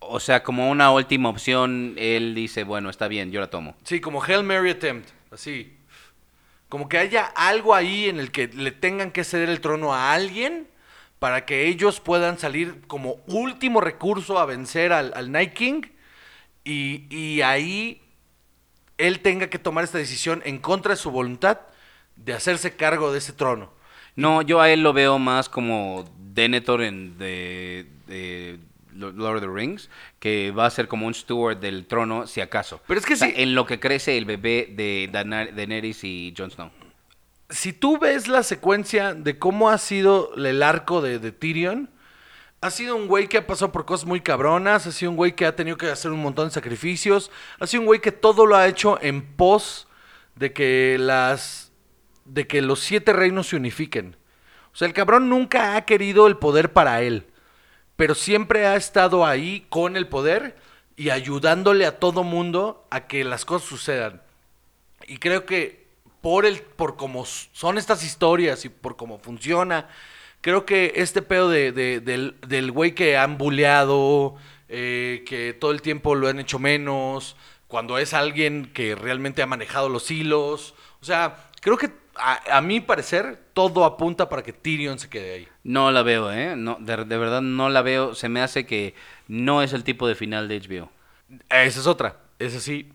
[0.00, 3.76] O sea, como una última opción, él dice, bueno, está bien, yo la tomo.
[3.82, 5.76] Sí, como Hail Mary Attempt, así.
[6.68, 10.12] Como que haya algo ahí en el que le tengan que ceder el trono a
[10.12, 10.68] alguien
[11.18, 15.82] para que ellos puedan salir como último recurso a vencer al, al Night King
[16.64, 18.02] y, y ahí
[18.98, 21.58] él tenga que tomar esta decisión en contra de su voluntad
[22.16, 23.72] de hacerse cargo de ese trono.
[24.16, 28.58] No, yo a él lo veo más como Denethor en de, de
[28.94, 32.80] Lord of the Rings, que va a ser como un steward del trono, si acaso.
[32.88, 36.34] Pero es que O sea, sí- En lo que crece el bebé de Daenerys y
[36.36, 36.70] Jon Snow.
[37.50, 41.90] Si tú ves la secuencia de cómo ha sido el arco de, de Tyrion,
[42.60, 45.36] ha sido un güey que ha pasado por cosas muy cabronas, ha sido un güey
[45.36, 47.30] que ha tenido que hacer un montón de sacrificios,
[47.60, 49.86] ha sido un güey que todo lo ha hecho en pos
[50.34, 51.72] de que las
[52.24, 54.16] de que los siete reinos se unifiquen.
[54.72, 57.26] O sea, el cabrón nunca ha querido el poder para él,
[57.96, 60.56] pero siempre ha estado ahí con el poder
[60.96, 64.20] y ayudándole a todo mundo a que las cosas sucedan.
[65.06, 65.77] Y creo que
[66.20, 69.88] por el, por cómo son estas historias y por cómo funciona,
[70.40, 74.36] creo que este pedo de, de- del, del güey que han buleado,
[74.68, 79.46] eh, que todo el tiempo lo han hecho menos, cuando es alguien que realmente ha
[79.46, 80.74] manejado los hilos.
[81.00, 85.34] O sea, creo que a, a mi parecer todo apunta para que Tyrion se quede
[85.34, 85.48] ahí.
[85.62, 86.54] No la veo, ¿eh?
[86.56, 88.14] No, de, de verdad no la veo.
[88.14, 88.94] Se me hace que
[89.28, 90.90] no es el tipo de final de HBO.
[91.50, 92.16] Esa es otra.
[92.38, 92.90] Esa sí,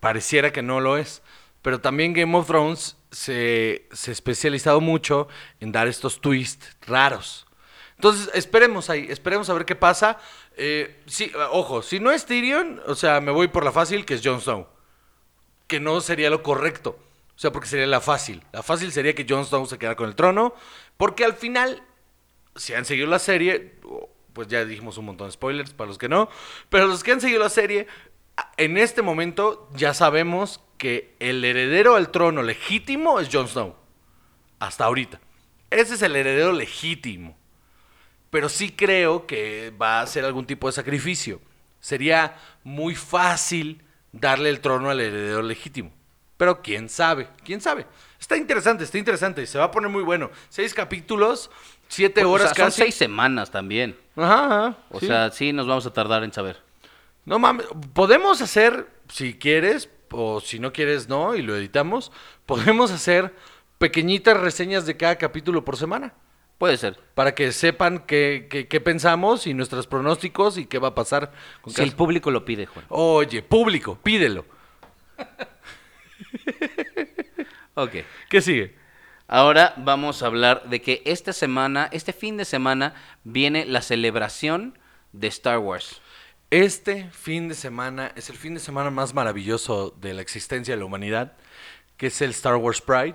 [0.00, 1.22] pareciera que no lo es.
[1.62, 5.28] Pero también Game of Thrones se, se ha especializado mucho
[5.60, 7.46] en dar estos twists raros.
[7.94, 10.18] Entonces, esperemos ahí, esperemos a ver qué pasa.
[10.56, 14.14] Eh, sí, ojo, si no es Tyrion, o sea, me voy por la fácil, que
[14.14, 14.66] es Jon Snow.
[15.68, 16.98] Que no sería lo correcto.
[17.34, 18.42] O sea, porque sería la fácil.
[18.52, 20.54] La fácil sería que Jon Snow se quedara con el trono.
[20.96, 21.82] Porque al final,
[22.56, 23.78] si han seguido la serie,
[24.32, 26.28] pues ya dijimos un montón de spoilers para los que no,
[26.68, 27.86] pero los que han seguido la serie,
[28.56, 33.76] en este momento ya sabemos que el heredero al trono legítimo es Jon Snow.
[34.58, 35.20] Hasta ahorita.
[35.70, 37.36] Ese es el heredero legítimo.
[38.30, 41.40] Pero sí creo que va a ser algún tipo de sacrificio.
[41.78, 45.92] Sería muy fácil darle el trono al heredero legítimo.
[46.36, 47.86] Pero quién sabe, quién sabe.
[48.18, 49.46] Está interesante, está interesante.
[49.46, 50.32] Se va a poner muy bueno.
[50.48, 51.48] Seis capítulos,
[51.86, 52.82] siete O horas sea, son casi.
[52.82, 53.96] seis semanas también.
[54.16, 55.06] Ajá, ajá, O sí.
[55.06, 56.60] sea, sí nos vamos a tardar en saber.
[57.24, 62.12] No mames, podemos hacer, si quieres, o si no quieres, no, y lo editamos,
[62.46, 63.34] podemos hacer
[63.78, 66.14] pequeñitas reseñas de cada capítulo por semana.
[66.58, 67.00] Puede ser.
[67.14, 71.32] Para que sepan qué, qué- qué pensamos y nuestros pronósticos y qué va a pasar
[71.60, 72.84] con Si el público lo pide, Juan.
[72.88, 74.44] Oye, público, pídelo.
[77.74, 77.90] Ok.
[78.28, 78.76] ¿Qué sigue?
[79.28, 82.94] Ahora vamos a hablar de que esta semana, este fin de semana,
[83.24, 84.78] viene la celebración
[85.12, 86.00] de Star Wars.
[86.52, 90.78] Este fin de semana es el fin de semana más maravilloso de la existencia de
[90.80, 91.32] la humanidad,
[91.96, 93.14] que es el Star Wars Pride,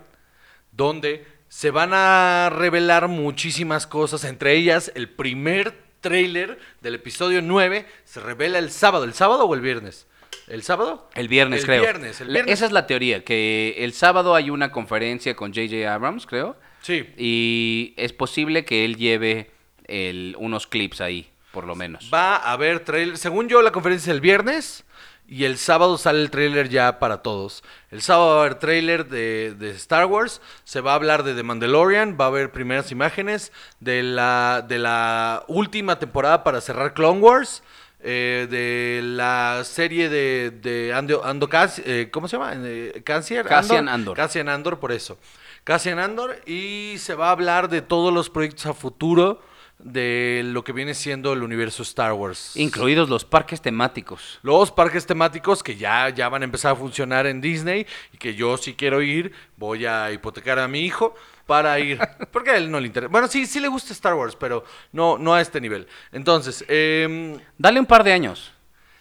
[0.71, 7.85] donde se van a revelar muchísimas cosas, entre ellas el primer tráiler del episodio 9
[8.05, 10.07] se revela el sábado, ¿el sábado o el viernes?
[10.47, 11.07] ¿El sábado?
[11.13, 11.81] El viernes, el creo.
[11.83, 12.51] Viernes, el viernes.
[12.55, 15.93] Esa es la teoría, que el sábado hay una conferencia con J.J.
[15.93, 16.57] Abrams, creo.
[16.81, 17.05] Sí.
[17.17, 19.51] Y es posible que él lleve
[19.85, 22.09] el- unos clips ahí, por lo menos.
[22.13, 23.17] Va a haber trailer.
[23.17, 24.83] Según yo, la conferencia es el viernes.
[25.29, 27.61] Y el sábado sale el tráiler ya para todos.
[27.91, 30.39] El sábado va a haber tráiler de, de Star Wars.
[30.63, 32.15] Se va a hablar de The Mandalorian.
[32.17, 37.61] Va a haber primeras imágenes de la, de la última temporada para cerrar Clone Wars.
[37.99, 42.53] eh, de la serie de, de Ando, Ando Cas- eh, ¿cómo se llama?
[42.55, 44.15] Eh, Cassian Cassian Andor.
[44.15, 45.17] Cassian Andor, por eso.
[45.65, 49.41] Cassian Andor y se va a hablar de todos los proyectos a futuro
[49.79, 52.55] de lo que viene siendo el universo Star Wars.
[52.55, 54.39] Incluidos los parques temáticos.
[54.41, 58.35] Los parques temáticos que ya, ya van a empezar a funcionar en Disney y que
[58.35, 61.13] yo si quiero ir, voy a hipotecar a mi hijo
[61.45, 61.99] para ir.
[62.31, 63.11] Porque a él no le interesa.
[63.11, 65.87] Bueno, sí, sí le gusta Star Wars, pero no, no a este nivel.
[66.11, 68.51] Entonces, em, Dale un par de años.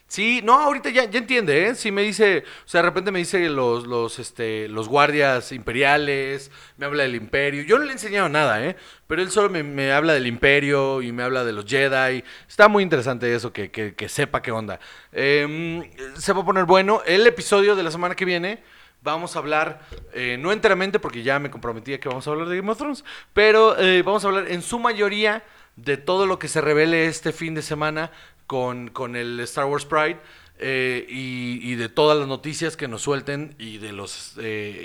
[0.09, 1.75] Sí, no, ahorita ya, ya entiende, ¿eh?
[1.75, 6.53] Sí me dice, o sea, de repente me dice los, los, este, los guardias imperiales,
[6.77, 7.64] me habla del imperio.
[7.64, 8.77] Yo no le he enseñado nada, ¿eh?
[9.09, 12.23] Pero él solo me, me habla del imperio y me habla de los Jedi.
[12.49, 14.79] Está muy interesante eso, que, que, que sepa qué onda.
[15.11, 15.83] Em,
[16.14, 17.03] se va a poner bueno.
[17.05, 18.62] El episodio de la semana que viene
[19.03, 19.81] vamos a hablar,
[20.12, 22.79] eh, no enteramente, porque ya me comprometí a que vamos a hablar de Game of
[22.79, 25.45] Thrones, pero eh, vamos a hablar en su mayoría
[25.77, 28.11] de todo lo que se revele este fin de semana
[28.47, 30.19] con, con el Star Wars Pride
[30.59, 34.37] eh, y, y de todas las noticias que nos suelten y de las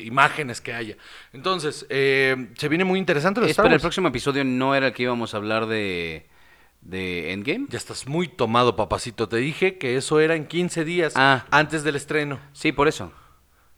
[0.03, 0.97] imágenes que haya.
[1.33, 5.03] Entonces, eh, se viene muy interesante lo Espera, el próximo episodio no era el que
[5.03, 6.25] íbamos a hablar de,
[6.81, 7.67] de Endgame.
[7.69, 9.29] Ya estás muy tomado, papacito.
[9.29, 11.45] Te dije que eso era en 15 días Ah.
[11.51, 12.39] antes del estreno.
[12.53, 13.13] Sí, por eso.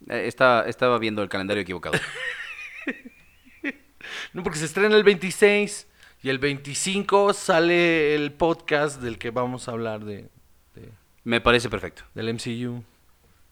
[0.08, 1.98] Eh, estaba, estaba viendo el calendario equivocado.
[4.34, 5.86] No, porque se estrena el 26
[6.24, 10.28] y el 25 sale el podcast del que vamos a hablar de,
[10.74, 10.90] de-
[11.22, 12.02] Me parece perfecto.
[12.14, 12.82] del MCU.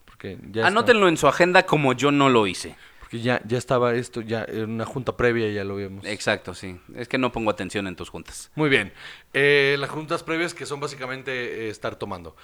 [0.07, 2.75] Porque ya, está- Anótenlo en su agenda como yo no lo hice.
[3.01, 6.05] porque ya, ya estaba esto, ya en una junta previa ya lo vimos.
[6.07, 6.79] Exacto, sí.
[6.97, 8.51] Es que no pongo atención en tus juntas.
[8.55, 8.93] Muy bien.
[9.35, 12.37] Eh, las juntas previas que son básicamente eh, estar tomando.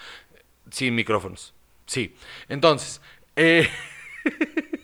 [0.70, 1.54] Sin micrófonos.
[1.86, 2.14] Sí.
[2.50, 3.00] Entonces,
[3.34, 3.66] eh,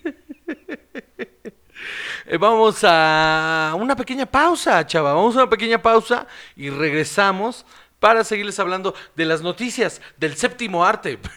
[2.40, 5.12] vamos a una pequeña pausa, chava.
[5.12, 7.64] Vamos a una pequeña pausa y regresamos
[8.00, 11.18] para seguirles hablando de las noticias del séptimo arte.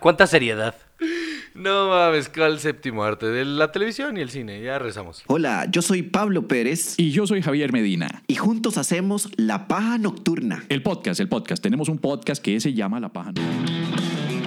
[0.00, 0.74] ¿Cuánta seriedad?
[1.54, 3.26] no mames, ¿cuál séptimo arte?
[3.26, 4.62] De la televisión y el cine.
[4.62, 5.24] Ya regresamos.
[5.26, 8.22] Hola, yo soy Pablo Pérez Y yo soy Javier Medina.
[8.28, 10.64] y juntos hacemos La Paja Nocturna.
[10.68, 11.60] El podcast, el podcast.
[11.60, 13.32] Tenemos un podcast que se llama La Paja.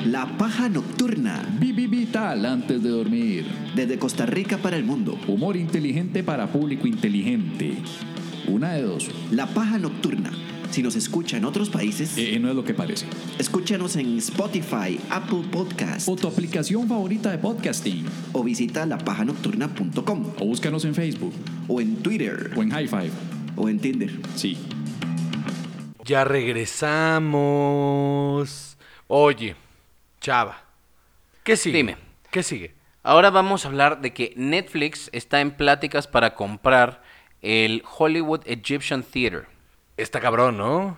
[0.06, 3.46] La Paja Nocturna, Vivi Vital antes de dormir.
[3.76, 5.18] desde Costa Rica para el mundo.
[5.28, 7.76] Humor inteligente para público inteligente.
[8.48, 9.10] Una de dos.
[9.32, 10.32] La Paja Nocturna.
[10.72, 13.06] Si nos escucha en otros países, Eh, no es lo que parece.
[13.40, 18.06] escúchanos en Spotify, Apple Podcast O tu aplicación favorita de podcasting.
[18.32, 21.34] o visita lapajanocturna.com O búscanos en Facebook.
[21.68, 23.12] o en Twitter O en High Five.
[23.58, 24.18] o en Tinder.
[24.36, 24.58] Sí.
[26.06, 27.18] Ya regresamos.
[29.08, 29.56] Oye,
[30.22, 30.64] chava.
[31.44, 31.78] ¿Qué sigue?
[31.78, 31.98] Dime.
[32.30, 32.74] ¿Qué sigue?
[33.04, 37.02] Ahora vamos a hablar de que Netflix está en pláticas para comprar
[37.42, 39.48] el Hollywood Egyptian Theater.
[39.98, 40.98] Está cabrón, ¿no?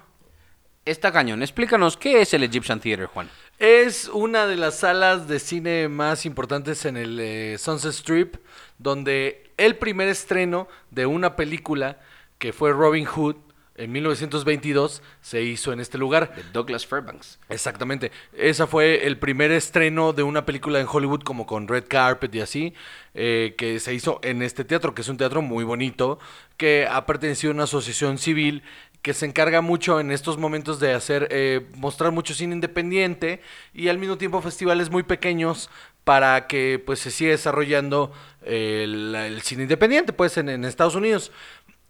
[0.86, 1.42] Está cañón.
[1.42, 3.30] Explícanos, ¿qué es el Egyptian Theater, Juan?
[3.58, 8.36] Es una de las salas de cine más importantes en el eh, Sunset Strip,
[8.78, 12.00] donde el primer estreno de una película
[12.38, 13.38] que fue Robin Hood
[13.76, 16.36] en 1922 se hizo en este lugar.
[16.36, 17.40] De Douglas Fairbanks.
[17.50, 18.12] Exactamente.
[18.38, 22.42] Esa fue el primer estreno de una película en Hollywood como con Red Carpet y
[22.42, 22.74] así,
[23.14, 26.20] eh, que se hizo en este teatro, que es un teatro muy bonito,
[26.58, 28.64] que ha pertenecido a una asociación civil
[29.02, 33.42] que se encarga mucho en estos momentos de hacer, eh, mostrar mucho cine independiente
[33.74, 35.70] y al mismo tiempo festivales muy pequeños
[36.06, 40.96] para que pues se siga desarrollando eh, el, el cine independiente pues en, en Estados
[40.96, 41.34] Unidos.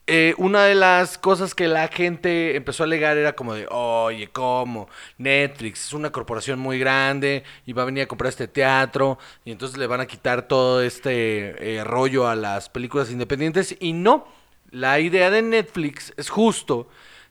[0.06, 4.28] Eh, una de las cosas que la gente empezó a alegar era como de, oye,
[4.28, 4.90] ¿cómo?
[5.18, 9.52] Netflix es una corporación muy grande y va a venir a comprar este teatro y
[9.54, 14.28] entonces le van a quitar todo este eh, rollo a las películas independientes y no,
[14.72, 16.90] la idea de Netflix es justo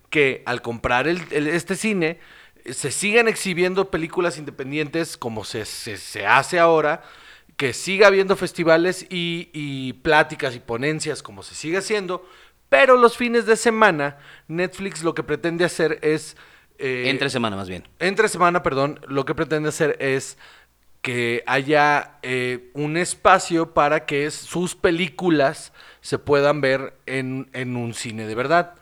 [0.09, 2.21] que al comprar este cine
[2.65, 7.03] eh, se sigan exhibiendo películas independientes como se, se- se hace ahora,
[7.57, 12.27] que siga habiendo festivales y, y pláticas y ponencias como se sigue haciendo,
[12.73, 14.17] pero los fines de semana
[14.49, 16.39] Netflix lo que pretende hacer es...
[16.79, 17.87] eh, Entre semana, más bien.
[17.99, 20.39] entre semana, perdón, lo que pretende hacer es
[21.03, 27.93] que haya eh, un espacio para que sus películas se puedan ver en, en un
[27.93, 28.77] cine de verdad.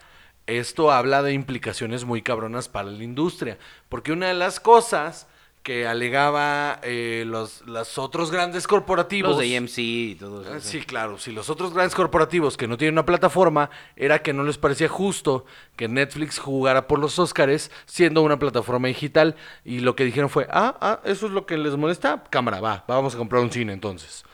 [0.47, 5.27] Esto habla de implicaciones muy cabronas para la industria, porque una de las cosas
[5.63, 9.31] que alegaba eh, los, los otros grandes corporativos...
[9.33, 10.53] Los de EMC y todo eso.
[10.55, 11.19] Ah, Sí, claro.
[11.19, 14.89] Si los otros grandes corporativos que no tienen una plataforma, era que no les parecía
[14.89, 15.45] justo
[15.77, 19.37] que Netflix jugara por los Óscares siendo una plataforma digital.
[19.65, 22.25] Y lo que dijeron fue, ah, ah, eso es lo que les molesta.
[22.31, 24.25] Cámara, va, vamos a comprar un cine entonces.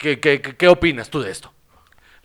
[0.00, 1.52] ¿Qué, qué, qué- qué opinas tú de esto?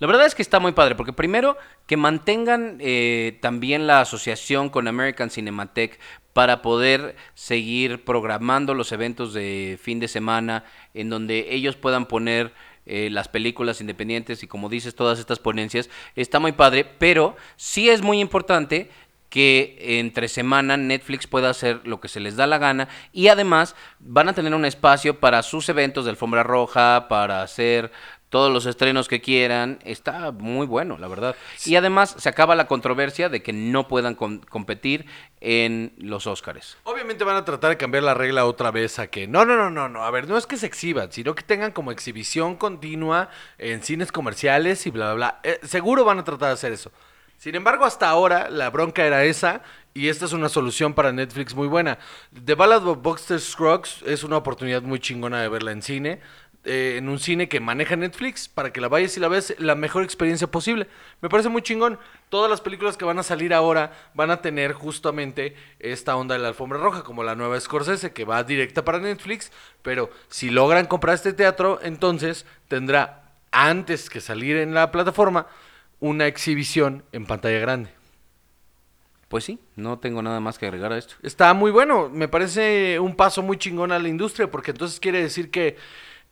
[0.04, 1.56] La verdad es que está muy padre, porque primero
[1.88, 5.98] que mantengan eh, también la asociación con American Cinematheque
[6.34, 12.52] para poder seguir programando los eventos de fin de semana en donde ellos puedan poner
[12.86, 17.90] eh, las películas independientes y como dices todas estas ponencias, está muy padre, pero sí
[17.90, 18.90] es muy importante
[19.34, 23.76] que entre semana Netflix pueda hacer lo que se les da la gana y además
[23.98, 27.92] van a tener un espacio para sus eventos de alfombra roja, para hacer
[28.34, 29.78] todos los estrenos que quieran.
[29.86, 31.36] Está muy bueno, la verdad.
[31.66, 35.06] Y además se acaba la controversia de que no puedan com- competir
[35.40, 36.78] en los Óscares.
[36.84, 39.70] Obviamente van a tratar de cambiar la regla otra vez a que no, no, no,
[39.70, 40.04] no, no.
[40.04, 44.12] A ver, no es que se exhiban, sino que tengan como exhibición continua en cines
[44.12, 45.40] comerciales y bla, bla, bla.
[45.44, 46.92] Eh, seguro van a tratar de hacer eso.
[47.38, 49.62] Sin embargo, hasta ahora la bronca era esa
[49.94, 52.00] y esta es una solución para Netflix muy buena.
[52.46, 56.20] The Ballad of Buster Scruggs es una oportunidad muy chingona de verla en cine.
[56.66, 59.76] Eh, en un cine que maneja Netflix para que la vayas y la ves la
[59.76, 60.88] mejor experiencia posible.
[61.20, 62.00] Me parece muy chingón.
[62.30, 66.42] Todas las películas que van a salir ahora van a tener justamente esta onda de
[66.42, 69.52] la alfombra roja, como la nueva Scorsese, que va directa para Netflix.
[69.82, 75.48] Pero si logran comprar este teatro, entonces tendrá, antes que salir en la plataforma,
[76.00, 77.90] una exhibición en pantalla grande.
[79.28, 81.16] Pues sí, no tengo nada más que agregar a esto.
[81.24, 85.22] Está muy bueno, me parece un paso muy chingón a la industria, porque entonces quiere
[85.22, 85.76] decir que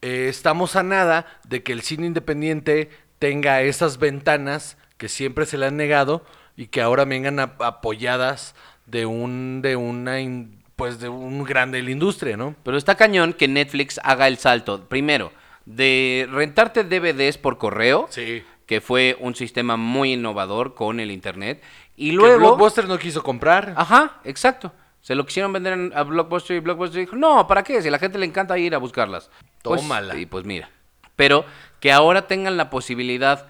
[0.01, 5.57] eh, estamos a nada de que el cine independiente tenga esas ventanas que siempre se
[5.57, 10.99] le han negado y que ahora vengan a- apoyadas de un, de una, in- pues
[10.99, 12.55] de un grande de la industria, ¿no?
[12.63, 15.31] Pero está cañón que Netflix haga el salto, primero,
[15.65, 18.43] de rentarte DVDs por correo, Sí.
[18.65, 21.61] que fue un sistema muy innovador con el Internet,
[21.95, 22.37] y Que luego...
[22.39, 23.73] Blockbuster no quiso comprar.
[23.77, 24.73] Ajá, exacto.
[25.01, 27.81] Se lo quisieron vender en- a Blockbuster y Blockbuster dijo, no, ¿para qué?
[27.81, 29.29] Si a la gente le encanta ir a buscarlas.
[29.63, 30.17] Pues, Tómala.
[30.17, 30.69] y pues mira.
[31.15, 31.45] Pero
[31.79, 33.47] que ahora tengan la posibilidad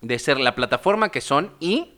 [0.00, 1.94] de ser la plataforma que son y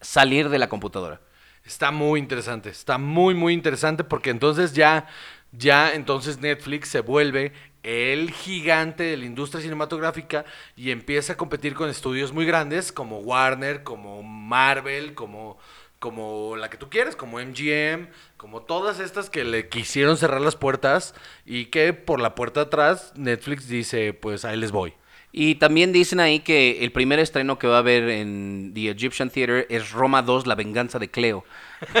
[0.00, 1.20] salir de la computadora.
[1.64, 5.06] Está muy interesante, está muy muy interesante porque entonces ya
[5.52, 10.44] ya entonces Netflix se vuelve el gigante de la industria cinematográfica
[10.74, 15.58] y empieza a competir con estudios muy grandes como Warner, como Marvel, como
[15.98, 20.56] como la que tú quieres, como MGM, como todas estas que le quisieron cerrar las
[20.56, 24.94] puertas y que por la puerta atrás Netflix dice, pues ahí les voy.
[25.32, 29.28] Y también dicen ahí que el primer estreno que va a haber en The Egyptian
[29.28, 31.44] Theater es Roma 2, La venganza de Cleo.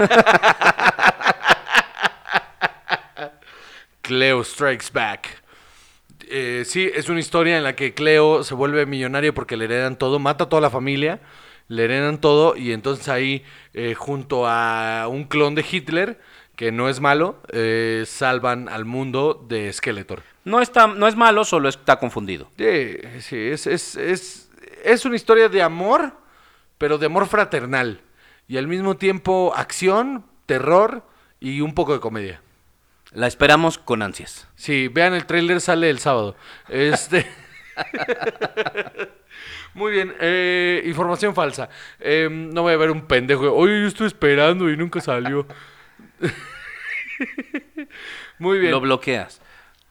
[4.00, 5.42] Cleo Strikes Back.
[6.28, 9.96] Eh, sí, es una historia en la que Cleo se vuelve millonario porque le heredan
[9.96, 11.20] todo, mata a toda la familia,
[11.68, 16.20] le heredan todo y entonces ahí eh, junto a un clon de Hitler,
[16.54, 20.22] que no es malo, eh, salvan al mundo de Skeletor.
[20.44, 22.48] No, está, no es malo, solo está confundido.
[22.56, 24.50] Sí, sí, es, es, es,
[24.84, 26.12] es una historia de amor,
[26.78, 28.00] pero de amor fraternal.
[28.48, 31.02] Y al mismo tiempo acción, terror
[31.40, 32.40] y un poco de comedia.
[33.12, 34.48] La esperamos con ansias.
[34.54, 36.36] Sí, vean el tráiler, sale el sábado.
[36.68, 37.26] Este.
[39.76, 41.68] Muy bien, eh, información falsa.
[42.00, 43.52] Eh, no voy a ver un pendejo.
[43.52, 45.46] Oye, yo estoy esperando y nunca salió.
[48.38, 48.70] Muy bien.
[48.70, 49.42] Lo bloqueas.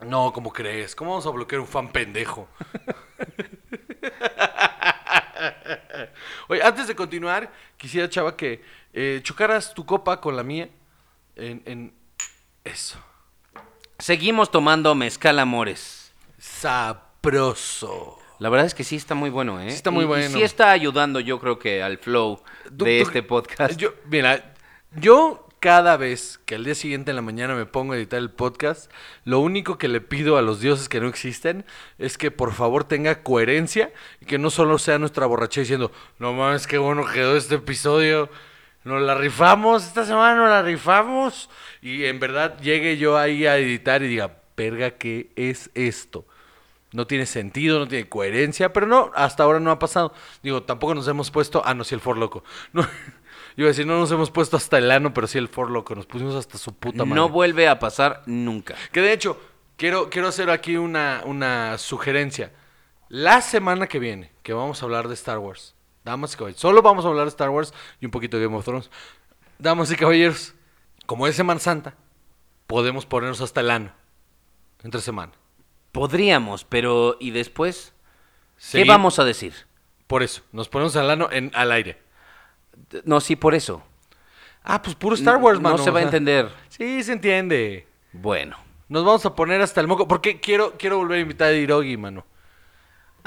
[0.03, 0.95] No, ¿cómo crees?
[0.95, 2.49] ¿Cómo vamos a bloquear un fan pendejo?
[6.47, 10.67] Oye, antes de continuar, quisiera, chava, que eh, chocaras tu copa con la mía
[11.35, 11.93] en, en
[12.63, 12.97] eso.
[13.99, 16.11] Seguimos tomando mezcal amores.
[16.39, 18.24] Sabroso.
[18.39, 19.69] La verdad es que sí está muy bueno, ¿eh?
[19.69, 20.29] Sí está muy Y- y bueno.
[20.37, 22.41] sí está ayudando, yo creo que al flow
[22.77, 23.77] Tú- de tú- este podcast.
[23.77, 24.53] Yo, mira,
[24.95, 28.29] yo cada vez que al día siguiente en la mañana me pongo a editar el
[28.29, 28.91] podcast,
[29.23, 31.65] lo único que le pido a los dioses que no existen
[31.97, 36.33] es que por favor tenga coherencia y que no solo sea nuestra borrachera diciendo, no
[36.33, 38.29] mames, qué bueno quedó este episodio.
[38.83, 41.49] Nos la rifamos, esta semana nos la rifamos.
[41.81, 46.27] Y en verdad llegue yo ahí a editar y diga, verga, ¿qué es esto?
[46.95, 50.13] No tiene sentido, no tiene coherencia, pero no, hasta ahora no ha pasado.
[50.41, 52.43] Digo, tampoco nos hemos puesto, ah, no, sí, el For Loco.
[52.71, 55.49] No, yo iba a decir, no nos hemos puesto hasta el ano, pero sí el
[55.49, 57.15] For Loco, nos pusimos hasta su puta madre.
[57.15, 58.75] no vuelve a pasar nunca.
[58.93, 59.37] Que de hecho,
[59.75, 62.53] quiero, quiero hacer aquí una, una sugerencia.
[63.09, 65.75] La semana que viene, que vamos a hablar de Star Wars,
[66.05, 68.55] damas y caballeros, solo vamos a hablar de Star Wars y un poquito de Game
[68.55, 68.89] of Thrones.
[69.59, 70.53] Damas y caballeros,
[71.05, 71.95] como es Semana Santa,
[72.67, 73.91] podemos ponernos hasta el ano.
[74.81, 75.33] Entre semana.
[75.95, 77.93] Podríamos, pero ¿y después?
[78.73, 79.53] ¿Qué vamos a decir?
[80.07, 82.01] Por eso, nos ponemos al ano en, al aire.
[83.05, 83.81] No, sí, por eso.
[84.61, 85.77] Ah, pues puro Star Wars, No mano.
[85.81, 86.51] se va a entender.
[86.67, 87.87] Sí, se entiende.
[88.11, 88.57] Bueno.
[88.89, 90.05] Nos vamos a poner hasta el moco.
[90.05, 92.25] Porque quiero, quiero volver a invitar a Hirogi, mano.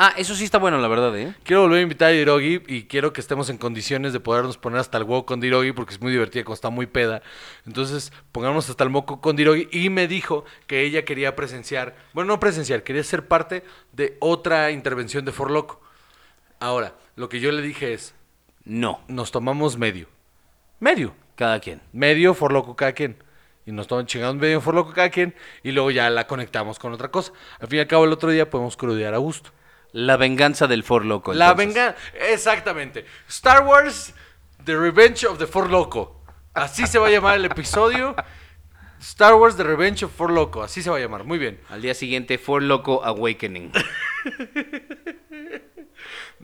[0.01, 1.35] Ah, eso sí está bueno, la verdad, ¿eh?
[1.43, 4.79] Quiero volver a invitar a Dirogi y quiero que estemos en condiciones de podernos poner
[4.79, 7.21] hasta el huevo con Dirogi porque es muy divertida cuando está muy peda.
[7.67, 12.29] Entonces, pongámonos hasta el moco con Dirogi y me dijo que ella quería presenciar, bueno,
[12.29, 15.81] no presenciar, quería ser parte de otra intervención de Forloco.
[16.61, 18.15] Ahora, lo que yo le dije es,
[18.65, 20.07] No, nos tomamos medio.
[20.79, 21.13] Medio.
[21.35, 21.81] cada quien.
[21.93, 23.21] Medio Forloco cada quien.
[23.67, 25.35] Y nos toman chingando medio Forloco cada quien
[25.65, 27.33] y luego ya la conectamos con otra cosa.
[27.59, 29.51] Al fin y al cabo, el otro día podemos crudear a gusto.
[29.93, 31.33] La venganza del For Loco.
[31.33, 31.75] La entonces.
[31.75, 31.99] venganza.
[32.31, 33.05] Exactamente.
[33.29, 34.15] Star Wars,
[34.65, 36.23] The Revenge of the Four Loco.
[36.55, 38.15] Así se va a llamar el episodio.
[39.01, 40.63] Star Wars, The Revenge of Four Loco.
[40.63, 41.25] Así se va a llamar.
[41.25, 41.61] Muy bien.
[41.69, 43.73] Al día siguiente, For Loco Awakening.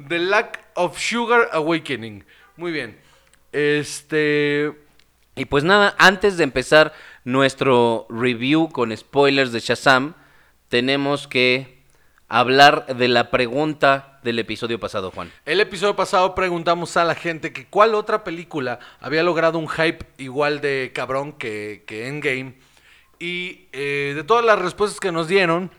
[0.09, 2.25] The Lack of Sugar Awakening.
[2.57, 2.99] Muy bien.
[3.53, 4.73] Este.
[5.37, 6.93] Y pues nada, antes de empezar
[7.25, 10.15] nuestro review con spoilers de Shazam,
[10.69, 11.74] tenemos que
[12.41, 15.31] hablar de la pregunta del episodio pasado, Juan.
[15.47, 20.05] El episodio pasado preguntamos a la gente que cuál otra película había logrado un hype
[20.19, 22.55] igual de cabrón que, que Endgame.
[23.21, 25.71] Y eh, de todas las respuestas que nos dieron,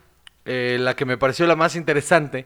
[0.46, 2.46] eh, la que me pareció la más interesante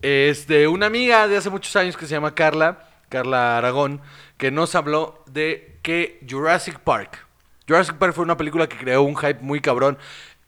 [0.00, 4.00] es de una amiga de hace muchos años que se llama Carla, Carla Aragón,
[4.38, 7.26] que nos habló de que Jurassic Park.
[7.68, 9.98] Jurassic Park fue una película que creó un hype muy cabrón.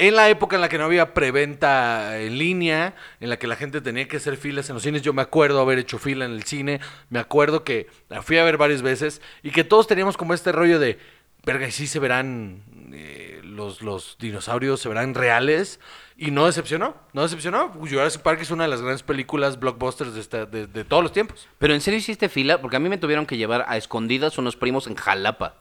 [0.00, 3.56] En la época en la que no había preventa en línea, en la que la
[3.56, 6.30] gente tenía que hacer filas en los cines, yo me acuerdo haber hecho fila en
[6.30, 6.78] el cine,
[7.10, 10.52] me acuerdo que la fui a ver varias veces y que todos teníamos como este
[10.52, 11.00] rollo de,
[11.44, 15.80] verga, ¿y sí se verán eh, los, los dinosaurios, se verán reales?
[16.16, 17.70] Y no decepcionó, no decepcionó.
[17.72, 21.12] Jurassic Park es una de las grandes películas blockbusters de, esta- de- de todos los
[21.12, 21.48] tiempos.
[21.58, 24.54] Pero en serio hiciste fila, porque a mí me tuvieron que llevar a escondidas unos
[24.54, 25.56] primos en Jalapa.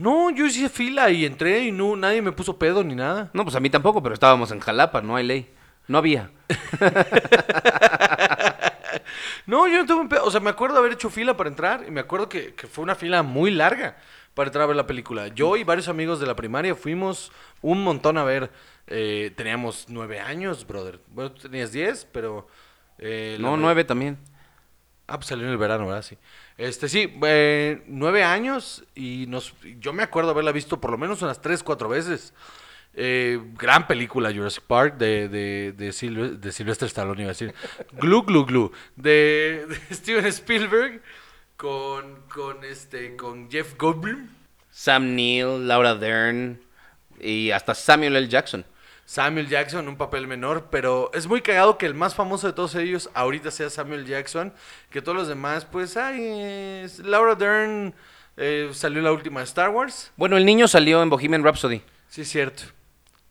[0.00, 3.30] No, yo hice fila y entré y no, nadie me puso pedo ni nada.
[3.34, 5.50] No, pues a mí tampoco, pero estábamos en Jalapa, no hay ley.
[5.88, 6.30] No había.
[9.46, 10.24] No, yo no tuve un pedo.
[10.24, 12.82] O sea, me acuerdo haber hecho fila para entrar y me acuerdo que, que fue
[12.84, 13.96] una fila muy larga
[14.34, 15.28] para entrar a ver la película.
[15.28, 17.32] Yo y varios amigos de la primaria fuimos
[17.62, 18.50] un montón a ver.
[18.86, 21.00] eh, teníamos nueve años, brother.
[21.08, 22.46] Bueno, tú tenías diez, pero...
[22.98, 24.18] eh, No, nueve también.
[25.12, 26.02] Ah, pues salió en el verano, ¿verdad?
[26.02, 26.16] Sí.
[26.56, 31.20] Este, sí, eh, nueve años y nos, yo me acuerdo haberla visto por lo menos
[31.22, 32.32] unas tres, cuatro veces.
[32.94, 37.54] Eh, gran película Jurassic Park de, de, de, Silve- de Sylvester Stallone, iba a decir.
[37.92, 38.72] Glu, glu, glu.
[38.96, 41.02] De, Steven Spielberg
[41.56, 44.28] con, con, este, con Jeff Goldblum.
[44.70, 46.60] Sam Neill, Laura Dern
[47.20, 48.28] y hasta Samuel L.
[48.28, 48.64] Jackson.
[49.10, 52.76] Samuel Jackson, un papel menor, pero es muy cagado que el más famoso de todos
[52.76, 54.52] ellos ahorita sea Samuel Jackson,
[54.88, 56.22] que todos los demás, pues, ay,
[56.84, 57.92] es- Laura Dern
[58.36, 60.12] eh, salió la última de Star Wars.
[60.14, 61.82] Bueno, el niño salió en Bohemian Rhapsody.
[62.08, 62.62] Sí, es cierto,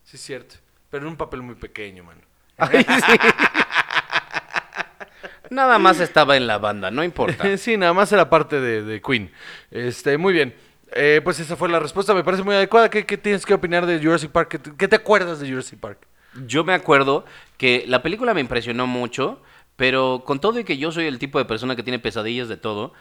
[0.04, 0.56] sí, es cierto,
[0.90, 2.20] pero en un papel muy pequeño, mano.
[2.58, 3.16] Ay, sí.
[5.48, 7.56] Nada más estaba en la banda, no importa.
[7.56, 9.32] sí, nada más era parte de, de Queen.
[9.70, 10.54] Este, muy bien.
[10.92, 12.90] Eh, pues esa fue la respuesta, me parece muy adecuada.
[12.90, 14.48] ¿Qué, qué tienes que opinar de Jurassic Park?
[14.48, 16.06] ¿Qué te, qué te acuerdas de Jurassic Park?
[16.46, 17.24] Yo me acuerdo
[17.56, 19.40] que la película me impresionó mucho,
[19.76, 22.56] pero con todo y que yo soy el tipo de persona que tiene pesadillas de
[22.56, 22.92] todo,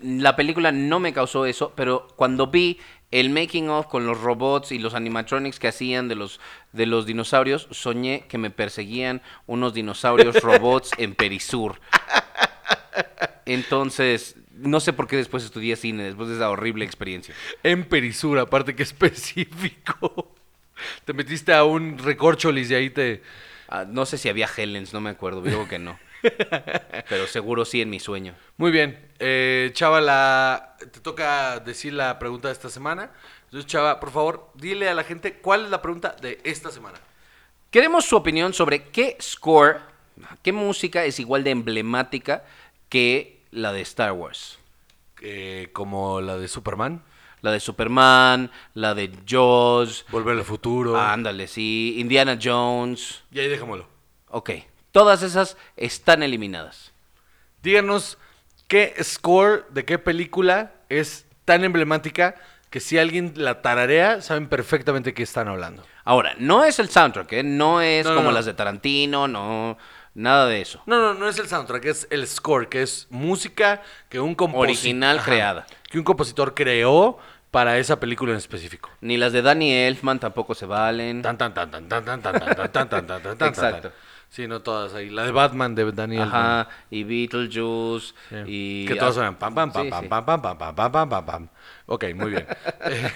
[0.00, 2.78] la película no me causó eso, pero cuando vi
[3.10, 6.40] el making of con los robots y los animatronics que hacían de los
[6.72, 11.80] de los dinosaurios, soñé que me perseguían unos dinosaurios robots en Perisur.
[13.44, 17.34] Entonces, no sé por qué después estudié cine, después de esa horrible experiencia.
[17.62, 20.34] En Perisura, aparte que específico.
[21.04, 23.22] Te metiste a un recorcholis y ahí te...
[23.68, 25.98] Ah, no sé si había Helens, no me acuerdo, digo que no.
[27.08, 28.34] Pero seguro sí en mi sueño.
[28.56, 28.98] Muy bien.
[29.18, 30.76] Eh, Chava, la...
[30.78, 33.10] te toca decir la pregunta de esta semana.
[33.44, 36.98] Entonces, Chava, por favor, dile a la gente cuál es la pregunta de esta semana.
[37.70, 39.80] Queremos su opinión sobre qué score,
[40.42, 42.44] qué música es igual de emblemática
[42.90, 44.58] que la de Star Wars.
[45.20, 47.04] Eh, como la de Superman,
[47.42, 50.96] La de Superman, la de Jaws, Volver al futuro.
[50.98, 53.22] ándale, sí, Indiana Jones.
[53.30, 53.86] Y ahí déjamelo.
[54.28, 54.50] Ok,
[54.90, 56.92] todas esas están eliminadas.
[57.62, 58.18] Díganos
[58.68, 62.34] qué score de qué película es tan emblemática
[62.70, 65.84] que si alguien la tararea, saben perfectamente qué están hablando.
[66.04, 67.42] Ahora, no es el soundtrack, ¿eh?
[67.42, 68.34] no es No, no, como no.
[68.34, 69.76] las de Tarantino, no,
[70.14, 70.82] nada de eso.
[70.86, 74.68] No, no, no es el soundtrack, es el score, que es música que un compositor...
[74.70, 75.66] Original creada.
[75.90, 77.18] Que un compositor creó
[77.50, 78.90] para esa película en específico.
[79.00, 81.22] Ni las de Danny Elfman tampoco se valen.
[81.22, 83.48] Tan, tan, tan, tan, tan, tan, tan, tan, tan, tan, tan, tan.
[83.48, 83.92] Exacto.
[84.30, 85.10] Sí, no todas ahí.
[85.10, 86.22] La de Batman de Daniel.
[86.22, 88.14] Ajá, y Beetlejuice,
[88.46, 88.86] y...
[88.86, 90.08] Que todas suenan pam, pam, pam, Sí, pam, sí.
[90.08, 91.48] pam, pam, pam, pam, pam, pam, pam.
[91.84, 92.46] Ok, muy bien.
[92.86, 93.12] Eh,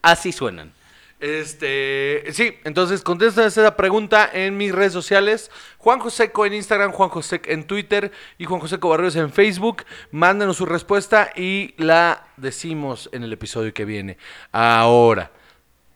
[0.00, 0.72] Así suenan.
[1.20, 5.50] Este, sí, entonces contesta esa pregunta en mis redes sociales.
[5.78, 9.84] Juan Joseco en Instagram, Juan Joseco en Twitter y Juan Joseco Barrios en Facebook.
[10.10, 14.18] Mándenos su respuesta y la decimos en el episodio que viene.
[14.52, 15.30] Ahora,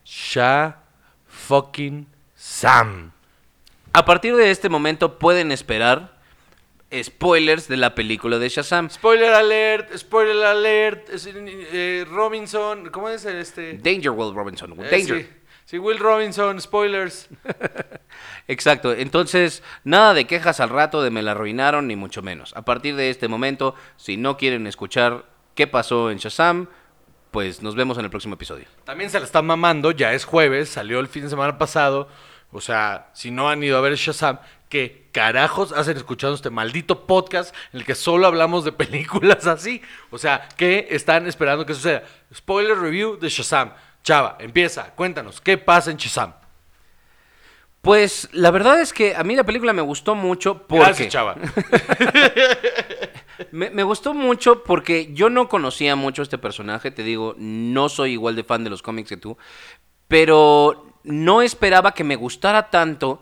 [0.05, 0.83] Sha
[1.27, 3.13] fucking Sam.
[3.93, 6.18] A partir de este momento pueden esperar
[6.93, 8.91] spoilers de la película de Shazam.
[8.91, 11.09] Spoiler alert, spoiler alert.
[11.11, 13.79] es, eh, Robinson, ¿cómo es este?
[13.79, 14.73] Danger, Will Robinson.
[14.73, 15.23] Eh, Danger.
[15.23, 15.29] sí.
[15.69, 17.29] Sí, Will Robinson, spoilers.
[18.49, 18.95] Exacto.
[18.95, 22.57] Entonces, nada de quejas al rato de me la arruinaron, ni mucho menos.
[22.57, 26.69] A partir de este momento, si no quieren escuchar qué pasó en Shazam,
[27.31, 28.65] pues nos vemos en el próximo episodio.
[28.85, 32.09] También se la están mamando, ya es jueves, salió el fin de semana pasado.
[32.51, 34.39] O sea, si no han ido a ver Shazam,
[34.71, 39.83] ¿qué carajos hacen escuchando este maldito podcast en el que solo hablamos de películas así?
[40.13, 42.05] O sea, ¿qué están esperando que suceda?
[42.33, 43.73] Spoiler review de Shazam.
[44.05, 46.35] Chava, empieza, cuéntanos, ¿qué pasa en Shazam?
[47.81, 50.85] Pues la verdad es que a mí la película me gustó mucho porque...
[50.85, 51.35] Gracias, Chava.
[53.53, 57.89] Me, me gustó mucho porque yo no conocía mucho a este personaje, te digo, no
[57.89, 59.39] soy igual de fan de los cómics que tú,
[60.09, 63.21] pero no esperaba que me gustara tanto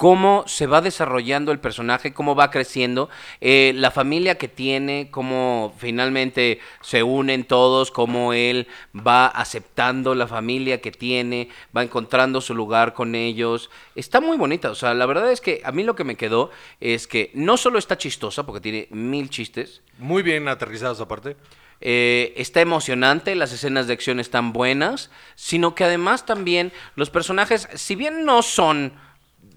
[0.00, 3.10] cómo se va desarrollando el personaje, cómo va creciendo,
[3.42, 10.26] eh, la familia que tiene, cómo finalmente se unen todos, cómo él va aceptando la
[10.26, 13.68] familia que tiene, va encontrando su lugar con ellos.
[13.94, 16.50] Está muy bonita, o sea, la verdad es que a mí lo que me quedó
[16.80, 21.36] es que no solo está chistosa, porque tiene mil chistes, Muy bien aterrizados aparte.
[21.82, 27.68] eh, está emocionante, las escenas de acción están buenas, sino que además también los personajes,
[27.74, 28.94] si bien no son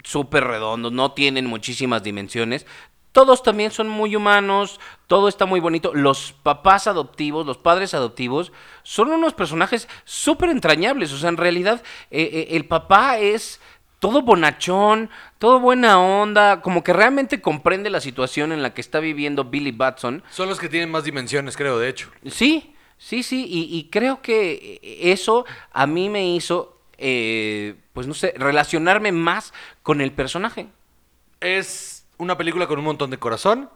[0.03, 2.65] súper redondos, no tienen muchísimas dimensiones,
[3.13, 5.93] todos también son muy humanos, todo está muy bonito.
[5.93, 8.51] Los papás adoptivos, los padres adoptivos,
[8.81, 11.13] son unos personajes súper entrañables.
[11.13, 13.61] O sea, en realidad, eh, eh, el papá es
[13.99, 18.99] todo bonachón, todo buena onda, como que realmente comprende la situación en la que está
[18.99, 20.23] viviendo Billy Batson.
[20.31, 22.09] Son los que tienen más dimensiones, creo, de hecho.
[22.25, 28.13] Sí, sí, sí, y, y creo que eso a mí me hizo, eh, pues no
[28.13, 30.67] sé, relacionarme más con el personaje.
[31.39, 33.69] Es una película con un montón de corazón.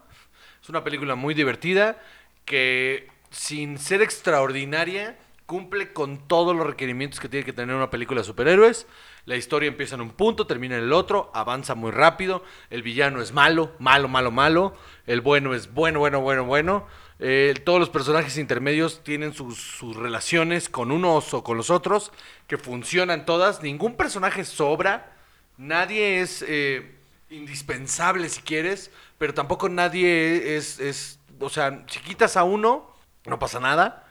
[0.62, 2.02] Es una película muy divertida
[2.46, 8.22] que sin ser extraordinaria cumple con todos los requerimientos que tiene que tener una película
[8.22, 8.86] de superhéroes.
[9.26, 12.44] La historia empieza en un punto, termina en el otro, avanza muy rápido.
[12.70, 14.76] El villano es malo, malo, malo, malo.
[15.06, 16.88] El bueno es bueno, bueno, bueno, bueno.
[17.20, 22.12] Eh, todos los personajes intermedios tienen sus, sus relaciones con unos o con los otros
[22.48, 23.64] que funcionan todas.
[23.64, 25.14] Ningún personaje sobra.
[25.58, 26.96] Nadie es eh,
[27.30, 32.94] indispensable si quieres, pero tampoco nadie es, es, o sea, si quitas a uno,
[33.26, 34.08] no pasa nada,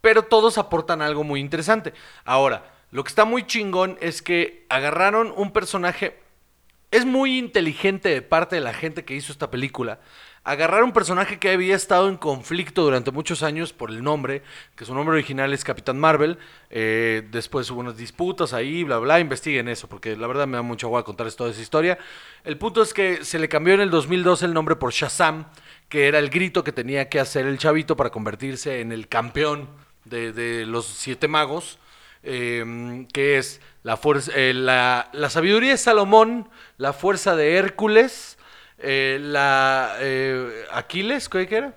[0.00, 1.92] pero todos aportan algo muy interesante.
[2.24, 6.20] Ahora, lo que está muy chingón es que agarraron un personaje,
[6.90, 10.00] es muy inteligente de parte de la gente que hizo esta película,
[10.46, 14.42] agarrar un personaje que había estado en conflicto durante muchos años por el nombre,
[14.76, 16.38] que su nombre original es Capitán Marvel.
[16.70, 19.18] eh, después hubo unas disputas ahí, bla, bla.
[19.18, 21.98] Investiguen eso, porque la verdad me da mucho agua contarles toda esa historia.
[22.44, 25.46] El punto es que se le cambió en el 2012 el nombre por Shazam,
[25.88, 29.68] que era el grito que tenía que hacer el chavito para convertirse en el campeón
[30.04, 31.80] de, los siete magos.
[32.22, 38.35] eh, que es la, fuerza, eh, la, la sabiduría de Salomón, la fuerza de Hércules.
[38.78, 41.74] Eh, la eh, Aquiles, ¿qué era?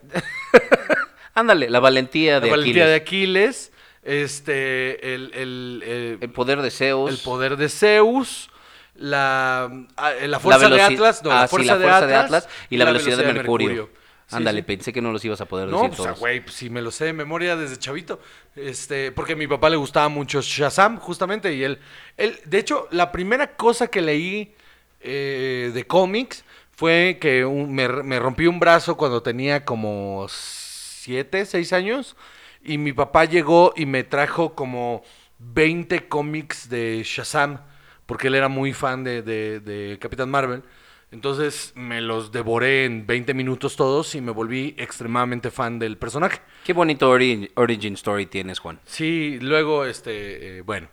[1.33, 2.87] Ándale, la valentía de la valentía Aquiles.
[2.87, 3.71] de Aquiles,
[4.03, 7.09] este, el, el, El poder de Zeus.
[7.09, 8.49] el poder de Zeus,
[8.95, 12.49] la, ah, la fuerza de Atlas, no, ah, la sí, fuerza, la fuerza de Atlas
[12.69, 13.89] y la, velocidad, de Mercurio.
[14.31, 14.63] Ándale, sí.
[14.63, 16.19] pensé que no los ibas a poder No, decir pues, ah, todos.
[16.19, 18.19] güey, pues sí me lo sé de memoria desde chavito.
[18.55, 21.79] Este, porque a mi papá le gustaba mucho Shazam, justamente, y él,
[22.17, 24.53] él, de hecho, la primera cosa que leí
[25.01, 26.43] eh, de cómics
[26.79, 32.15] fue que un- me, me rompí un brazo cuando tenía como siete, seis años,
[32.63, 35.03] y mi papá llegó y me trajo como
[35.39, 37.59] 20 cómics de Shazam,
[38.05, 40.63] porque él era muy fan de, de, de Capitán Marvel.
[41.11, 46.39] Entonces me los devoré en 20 minutos todos y me volví extremadamente fan del personaje.
[46.63, 48.79] Qué bonito ori- origin story tienes, Juan.
[48.85, 50.87] Sí, luego, este, eh, bueno.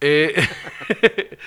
[0.00, 0.34] Eh,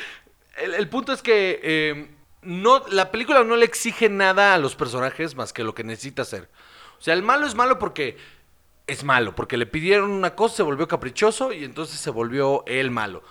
[0.63, 2.07] el, el punto es que eh,
[2.41, 6.21] no, la película no le exige nada a los personajes más que lo que necesita
[6.23, 6.49] hacer.
[6.99, 8.17] O sea, el malo es malo porque
[8.87, 12.91] es malo, porque le pidieron una cosa, se volvió caprichoso y entonces se volvió el
[12.91, 13.23] malo.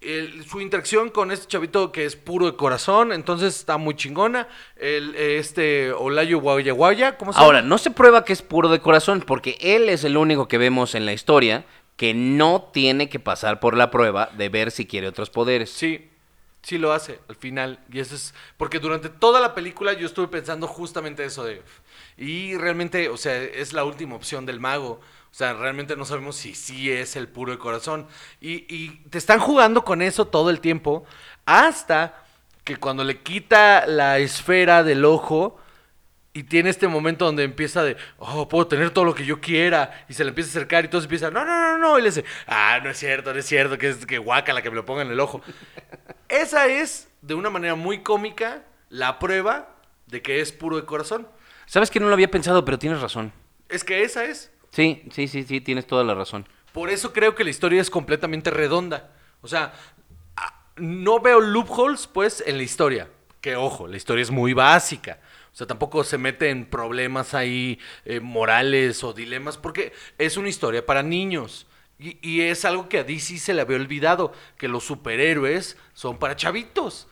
[0.00, 4.48] El- su interacción con este chavito que es puro de corazón, entonces está muy chingona.
[4.76, 7.68] El, este Olayo Guaya Guaya, ¿cómo se Ahora, llama?
[7.68, 10.94] no se prueba que es puro de corazón, porque él es el único que vemos
[10.94, 11.64] en la historia
[11.96, 15.70] que no tiene que pasar por la prueba de ver si quiere otros poderes.
[15.70, 16.10] Sí,
[16.64, 17.78] sí lo hace al final.
[17.92, 18.34] Y eso es.
[18.56, 21.62] Porque durante toda la película yo estuve pensando justamente eso de.
[22.16, 25.00] Y realmente, o sea, es la última opción del mago.
[25.30, 28.06] O sea, realmente no sabemos si sí es el puro de corazón.
[28.40, 31.04] Y, y te están jugando con eso todo el tiempo.
[31.44, 32.24] Hasta
[32.64, 35.60] que cuando le quita la esfera del ojo.
[36.36, 40.04] Y tiene este momento donde empieza de, oh, puedo tener todo lo que yo quiera.
[40.08, 41.98] Y se le empieza a acercar y todos empiezan, no, no, no, no.
[41.98, 44.60] Y le dice, ah, no es cierto, no es cierto, que es que guaca la
[44.60, 45.40] que me lo ponga en el ojo.
[46.28, 49.76] Esa es, de una manera muy cómica, la prueba
[50.08, 51.28] de que es puro de corazón.
[51.66, 53.32] ¿Sabes que no lo había pensado, pero tienes razón?
[53.68, 54.50] Es que esa es.
[54.70, 56.48] Sí, sí, sí, sí, tienes toda la razón.
[56.72, 59.12] Por eso creo que la historia es completamente redonda.
[59.40, 59.72] O sea,
[60.76, 63.08] no veo loopholes, pues, en la historia.
[63.40, 65.20] Que ojo, la historia es muy básica.
[65.54, 70.48] O sea, tampoco se mete en problemas ahí eh, morales o dilemas, porque es una
[70.48, 71.68] historia para niños.
[71.96, 76.18] Y, y es algo que a DC se le había olvidado, que los superhéroes son
[76.18, 77.06] para chavitos.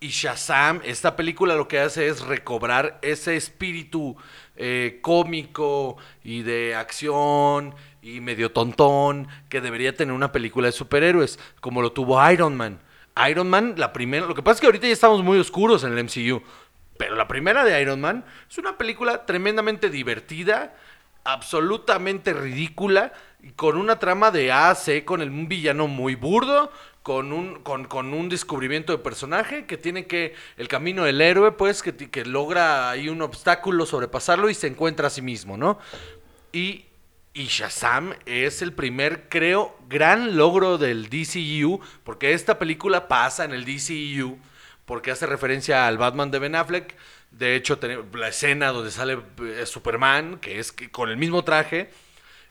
[0.00, 4.16] Y Shazam, esta película lo que hace es recobrar ese espíritu
[4.54, 11.40] eh, cómico y de acción y medio tontón que debería tener una película de superhéroes,
[11.60, 12.80] como lo tuvo Iron Man.
[13.28, 15.98] Iron Man, la primera, lo que pasa es que ahorita ya estamos muy oscuros en
[15.98, 16.42] el MCU,
[16.98, 20.74] pero la primera de Iron Man es una película tremendamente divertida,
[21.24, 26.16] absolutamente ridícula y con una trama de A a C, con el, un villano muy
[26.16, 26.72] burdo,
[27.02, 31.52] con un, con, con un descubrimiento de personaje que tiene que, el camino del héroe,
[31.52, 35.78] pues, que, que logra ahí un obstáculo, sobrepasarlo y se encuentra a sí mismo, ¿no?
[36.52, 36.86] Y,
[37.32, 43.52] y Shazam es el primer, creo, gran logro del DCU, porque esta película pasa en
[43.52, 44.38] el DCU,
[44.88, 46.96] porque hace referencia al Batman de Ben Affleck.
[47.30, 47.78] De hecho,
[48.14, 51.90] la escena donde sale eh, Superman, que es con el mismo traje,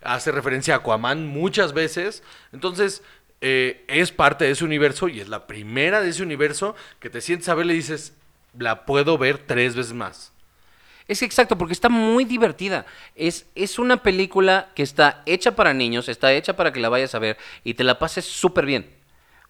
[0.03, 2.21] hace referencia a Aquaman muchas veces.
[2.53, 3.01] Entonces,
[3.41, 7.21] eh, es parte de ese universo y es la primera de ese universo que te
[7.21, 8.13] sientes a ver y dices,
[8.55, 10.31] la puedo ver tres veces más.
[11.07, 12.85] Es exacto, porque está muy divertida.
[13.15, 17.15] Es, es una película que está hecha para niños, está hecha para que la vayas
[17.15, 18.96] a ver y te la pases súper bien.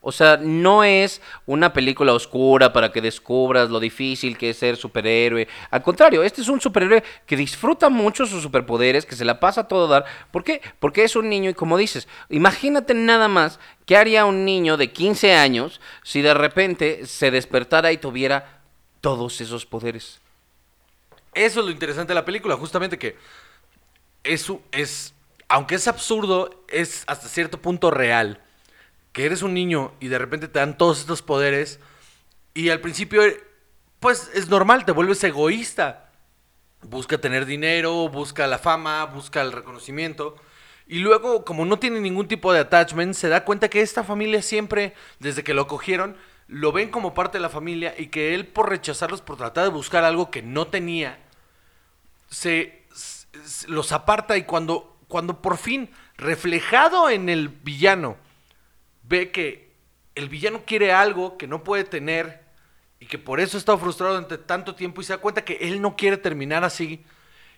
[0.07, 4.77] O sea, no es una película oscura para que descubras lo difícil que es ser
[4.77, 5.49] superhéroe.
[5.69, 9.59] Al contrario, este es un superhéroe que disfruta mucho sus superpoderes, que se la pasa
[9.59, 10.05] a todo dar.
[10.31, 10.61] ¿Por qué?
[10.79, 14.93] Porque es un niño y como dices, imagínate nada más qué haría un niño de
[14.93, 18.61] 15 años si de repente se despertara y tuviera
[19.01, 20.21] todos esos poderes.
[21.33, 23.17] Eso es lo interesante de la película, justamente que
[24.23, 25.13] eso es,
[25.49, 28.41] aunque es absurdo, es hasta cierto punto real.
[29.17, 31.79] Que eres un niño y de repente te dan todos estos poderes
[32.53, 33.23] y al principio,
[33.99, 36.11] pues es normal, te vuelves egoísta.
[36.83, 40.35] Busca tener dinero, busca la fama, busca el reconocimiento.
[40.85, 44.43] Y luego, como no tiene ningún tipo de attachment, se da cuenta que esta familia
[44.43, 46.15] siempre, desde que lo cogieron,
[46.47, 49.71] lo ven como parte de la familia y que él por rechazarlos, por tratar de
[49.71, 51.17] buscar algo que no tenía,
[52.29, 58.17] se, s- los aparta y cuando, cuando por fin, reflejado en el villano,
[59.07, 59.71] ve que
[60.15, 62.43] el villano quiere algo que no puede tener
[62.99, 65.81] y que por eso está frustrado durante tanto tiempo y se da cuenta que él
[65.81, 67.03] no quiere terminar así.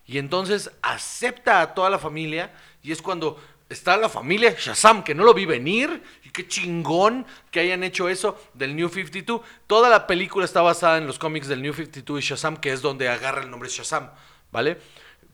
[0.06, 3.39] Y entonces acepta a toda la familia y es cuando
[3.70, 8.10] está la familia Shazam, que no lo vi venir y qué chingón que hayan hecho
[8.10, 9.41] eso del New 52.
[9.68, 12.82] Toda la película está basada en los cómics del New 52 y Shazam, que es
[12.82, 14.10] donde agarra el nombre Shazam,
[14.52, 14.80] ¿vale?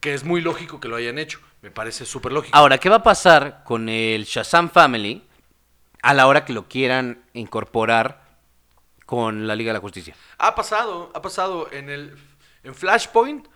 [0.00, 2.56] Que es muy lógico que lo hayan hecho, me parece súper lógico.
[2.56, 5.25] Ahora, ¿qué va a pasar con el Shazam Family
[6.02, 8.26] a la hora que lo quieran incorporar
[9.06, 10.14] con la Liga de la Justicia?
[10.38, 12.16] Ha pasado, ha pasado en el
[12.64, 13.46] en Flashpoint,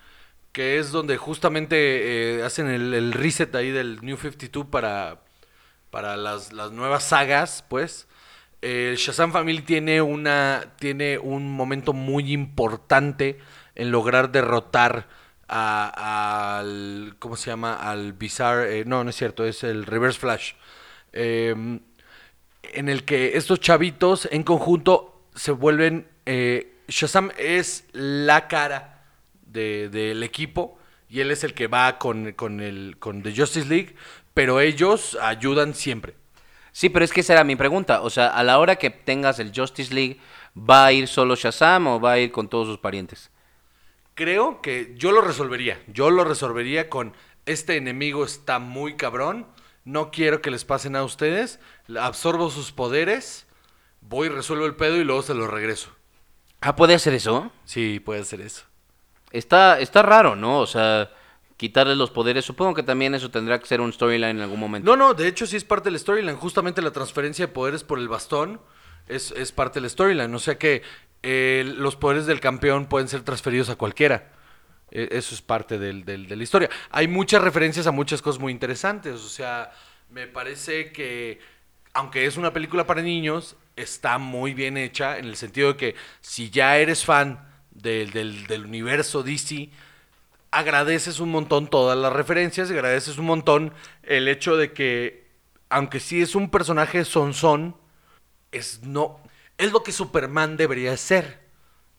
[0.53, 5.21] que es donde justamente eh, hacen el, reset ahí del New 52 para,
[5.91, 8.07] para las, las nuevas sagas, pues.
[8.63, 13.39] El Shazam Family tiene una tiene un momento muy importante
[13.75, 15.09] en lograr derrotar
[15.49, 17.75] a- al ¿cómo se llama?
[17.75, 20.53] al Bizarre, eh, no, no es cierto, es el Reverse Flash.
[21.13, 21.81] Em,
[22.63, 26.09] en el que estos chavitos en conjunto se vuelven...
[26.27, 29.05] eh, Shazam es la cara
[29.47, 30.77] de- del equipo
[31.09, 33.95] y él es el que va con, con, el, con The Justice League,
[34.35, 36.15] pero ellos ayudan siempre.
[36.73, 38.03] Sí, pero es que esa era mi pregunta.
[38.03, 40.19] O sea, a la hora que tengas el Justice League,
[40.57, 43.31] ¿va a ir solo Shazam o va a ir con todos sus parientes?
[44.15, 45.81] Creo que yo lo resolvería.
[45.87, 47.13] Yo lo resolvería con
[47.47, 49.47] este enemigo está muy cabrón.
[49.91, 51.59] No quiero que les pasen a ustedes.
[51.99, 53.47] Absorbo sus poderes.
[54.01, 55.91] Voy, resuelvo el pedo y luego se los regreso.
[56.61, 57.51] Ah, ¿puede hacer eso?
[57.65, 58.63] Sí, puede ser eso.
[59.33, 60.61] Está, está raro, ¿no?
[60.61, 61.11] O sea,
[61.57, 62.45] quitarles los poderes.
[62.45, 64.89] Supongo que también eso tendrá que ser un storyline en algún momento.
[64.89, 66.37] No, no, de hecho sí es parte del storyline.
[66.37, 68.61] Justamente la transferencia de poderes por el bastón
[69.09, 70.33] es, es parte del storyline.
[70.33, 70.83] O sea que
[71.25, 74.31] eh, los poderes del campeón pueden ser transferidos a cualquiera.
[74.91, 76.71] E- Eso es parte del- del- de la historia.
[76.91, 79.15] Hay muchas referencias a muchas cosas muy interesantes.
[79.21, 79.73] O sea,
[80.11, 81.41] me parece que,
[81.95, 85.95] aunque es una película para niños, está muy bien hecha en el sentido de que
[86.21, 89.71] si ya eres fan del, del- del universo DC,
[90.51, 93.73] agradeces un montón todas las referencias, agradeces un montón
[94.03, 95.29] el hecho de que,
[95.69, 97.77] aunque sí es un personaje sonzón,
[98.53, 99.21] es no
[99.59, 101.41] es lo que Superman debería ser.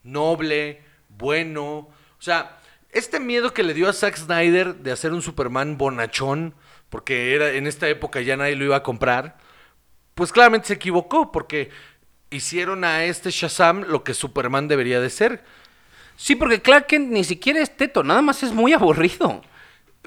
[0.03, 1.63] Noble, bueno.
[1.63, 1.89] O
[2.23, 2.59] sea,
[2.91, 6.53] este miedo que le dio a Zack Snyder de hacer un Superman bonachón,
[6.89, 9.37] porque era en esta época ya nadie lo iba a comprar,
[10.15, 11.69] pues claramente se equivocó, porque
[12.29, 15.43] hicieron a este Shazam lo que Superman debería de ser.
[16.15, 19.41] Sí, porque Clark Kent ni siquiera es teto, nada más es muy aburrido.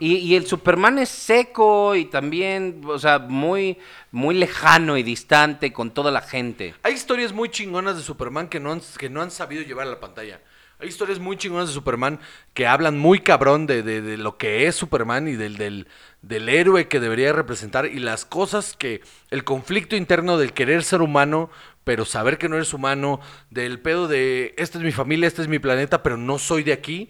[0.01, 3.79] Y, y el Superman es seco y también, o sea, muy,
[4.11, 6.75] muy lejano y distante con toda la gente.
[6.83, 9.91] Hay historias muy chingonas de Superman que no han, que no han sabido llevar a
[9.91, 10.41] la pantalla.
[10.85, 12.21] Hay historias muy chingonas de Superman
[12.53, 15.89] que hablan muy cabrón de, de- lo que es Superman y del, del,
[16.21, 21.01] del héroe que debería representar y las cosas que, el conflicto interno del querer ser
[21.01, 21.49] humano,
[21.85, 25.49] pero saber que no eres humano, del pedo de, esta es mi familia, este es
[25.49, 27.09] mi planeta, pero no soy de aquí.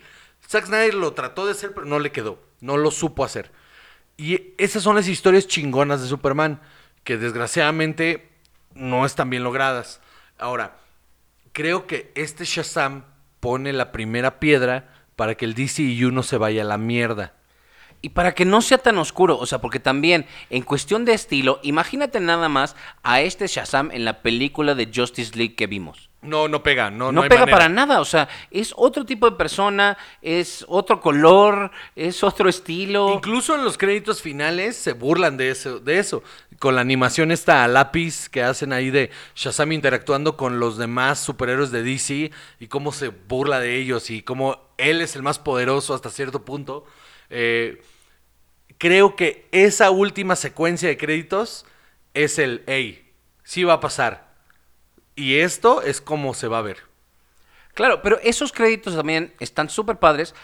[0.48, 3.50] Zack Snyder lo trató de hacer, pero no le quedó, no lo supo hacer.
[4.16, 6.60] Y esas son las historias chingonas de Superman,
[7.02, 8.28] que desgraciadamente
[8.72, 10.00] no están bien logradas.
[10.38, 10.76] Ahora,
[11.52, 13.06] creo que este Shazam
[13.44, 17.34] pone la primera piedra para que el DCU no se vaya a la mierda.
[18.00, 21.60] Y para que no sea tan oscuro, o sea, porque también en cuestión de estilo,
[21.62, 26.08] imagínate nada más a este Shazam en la película de Justice League que vimos.
[26.22, 27.58] No, no pega, no, No, no hay pega manera.
[27.58, 33.12] para nada, o sea, es otro tipo de persona, es otro color, es otro estilo.
[33.14, 36.22] Incluso en los créditos finales se burlan de eso, de eso.
[36.64, 41.18] Con la animación esta a lápiz que hacen ahí de Shazam interactuando con los demás
[41.18, 45.38] superhéroes de DC y cómo se burla de ellos y cómo él es el más
[45.38, 46.86] poderoso hasta cierto punto.
[47.28, 47.82] Eh,
[48.78, 51.66] creo que esa última secuencia de créditos
[52.14, 53.12] es el, hey,
[53.42, 54.32] sí va a pasar.
[55.16, 56.78] Y esto es como se va a ver.
[57.74, 60.34] Claro, pero esos créditos también están súper padres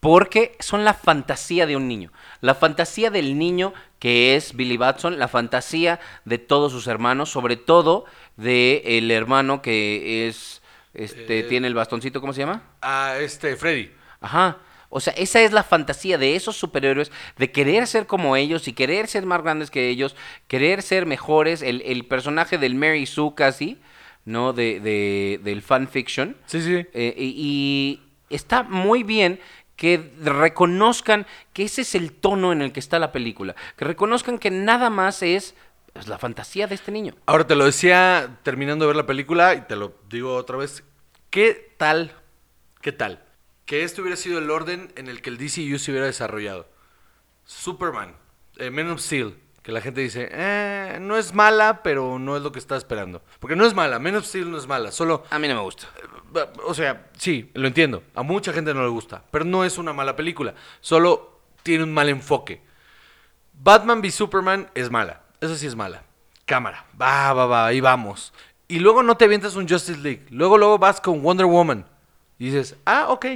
[0.00, 2.12] porque son la fantasía de un niño.
[2.40, 7.56] La fantasía del niño que es Billy Batson, la fantasía de todos sus hermanos, sobre
[7.56, 8.04] todo
[8.36, 10.62] de el hermano que es,
[10.94, 11.42] este, Eh.
[11.44, 12.62] tiene el bastoncito, ¿cómo se llama?
[12.80, 13.90] A este, Freddy.
[14.20, 14.58] Ajá.
[14.90, 18.72] O sea, esa es la fantasía de esos superhéroes, de querer ser como ellos y
[18.72, 21.60] querer ser más grandes que ellos, querer ser mejores.
[21.60, 23.78] El, el personaje del Mary Sue casi,
[24.24, 24.52] ¿no?
[24.54, 26.36] De, de- del fanfiction.
[26.46, 26.86] Sí, sí.
[26.94, 29.40] Eh, y, y está muy bien
[29.78, 33.54] que reconozcan que ese es el tono en el que está la película.
[33.76, 35.54] Que reconozcan que nada más es
[35.92, 37.14] pues, la fantasía de este niño.
[37.26, 40.82] Ahora te lo decía terminando de ver la película y te lo digo otra vez.
[41.30, 42.12] ¿Qué tal?
[42.80, 43.24] ¿Qué tal?
[43.66, 46.68] Que este hubiera sido el orden en el que el DCU se hubiera desarrollado.
[47.44, 48.16] Superman,
[48.56, 52.42] eh, Man of Steel, que la gente dice, eh, no es mala, pero no es
[52.42, 53.22] lo que está esperando.
[53.38, 55.60] Porque no es mala, Man of Steel no es mala, solo A mí no me
[55.60, 55.86] gusta.
[56.64, 58.02] O sea, sí, lo entiendo.
[58.14, 59.22] A mucha gente no le gusta.
[59.30, 60.54] Pero no es una mala película.
[60.80, 62.62] Solo tiene un mal enfoque.
[63.52, 65.22] Batman v Superman es mala.
[65.40, 66.02] Eso sí es mala.
[66.44, 66.86] Cámara.
[67.00, 67.66] Va, va, va.
[67.66, 68.32] Ahí vamos.
[68.68, 70.26] Y luego no te avientas un Justice League.
[70.30, 71.86] Luego, luego vas con Wonder Woman.
[72.38, 73.26] Y dices, ah, ok.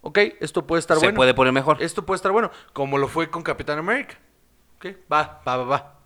[0.00, 1.16] Ok, esto puede estar Se bueno.
[1.16, 1.82] puede poner mejor.
[1.82, 2.50] Esto puede estar bueno.
[2.72, 4.18] Como lo fue con Capitán América.
[4.76, 5.98] Ok, va, va, va, va.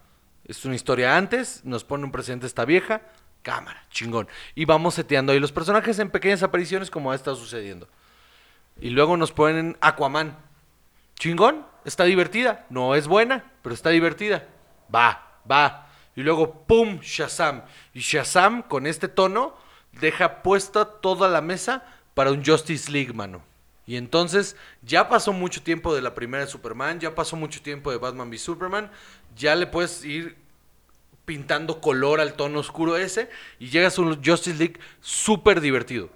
[0.44, 3.02] Es una historia antes, nos pone un presente esta vieja.
[3.46, 4.26] Cámara, chingón.
[4.56, 7.86] Y vamos seteando ahí los personajes en pequeñas apariciones como ha estado sucediendo.
[8.80, 10.36] Y luego nos ponen Aquaman.
[11.14, 12.66] Chingón, está divertida.
[12.70, 14.48] No es buena, pero está divertida.
[14.92, 15.86] Va, va.
[16.16, 16.98] Y luego, ¡pum!
[16.98, 17.62] Shazam.
[17.94, 19.56] Y Shazam, con este tono,
[19.92, 21.84] deja puesta toda la mesa
[22.14, 23.44] para un Justice League, mano.
[23.86, 27.98] Y entonces, ya pasó mucho tiempo de la primera Superman, ya pasó mucho tiempo de
[27.98, 28.90] Batman v Superman,
[29.36, 30.36] ya le puedes ir
[31.26, 36.08] pintando color al tono oscuro ese y llegas a un Justice League súper divertido.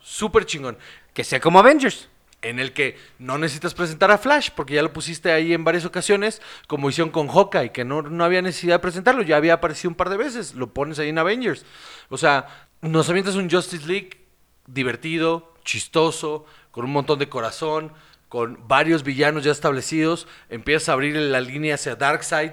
[0.00, 0.78] Súper chingón
[1.12, 2.08] Que sea como Avengers.
[2.40, 5.86] en el que no necesitas presentar a Flash, porque ya lo pusiste ahí en varias
[5.86, 9.88] ocasiones, como hicieron con Hawkeye, que no, no había necesidad de presentarlo, ya había aparecido
[9.88, 11.64] un par de veces, lo pones ahí en Avengers.
[12.10, 14.26] O sea, nos avientas un Justice League
[14.66, 17.92] divertido, chistoso, con un montón de corazón,
[18.28, 22.50] con varios villanos ya establecidos, empiezas a abrir la línea hacia Darkseid,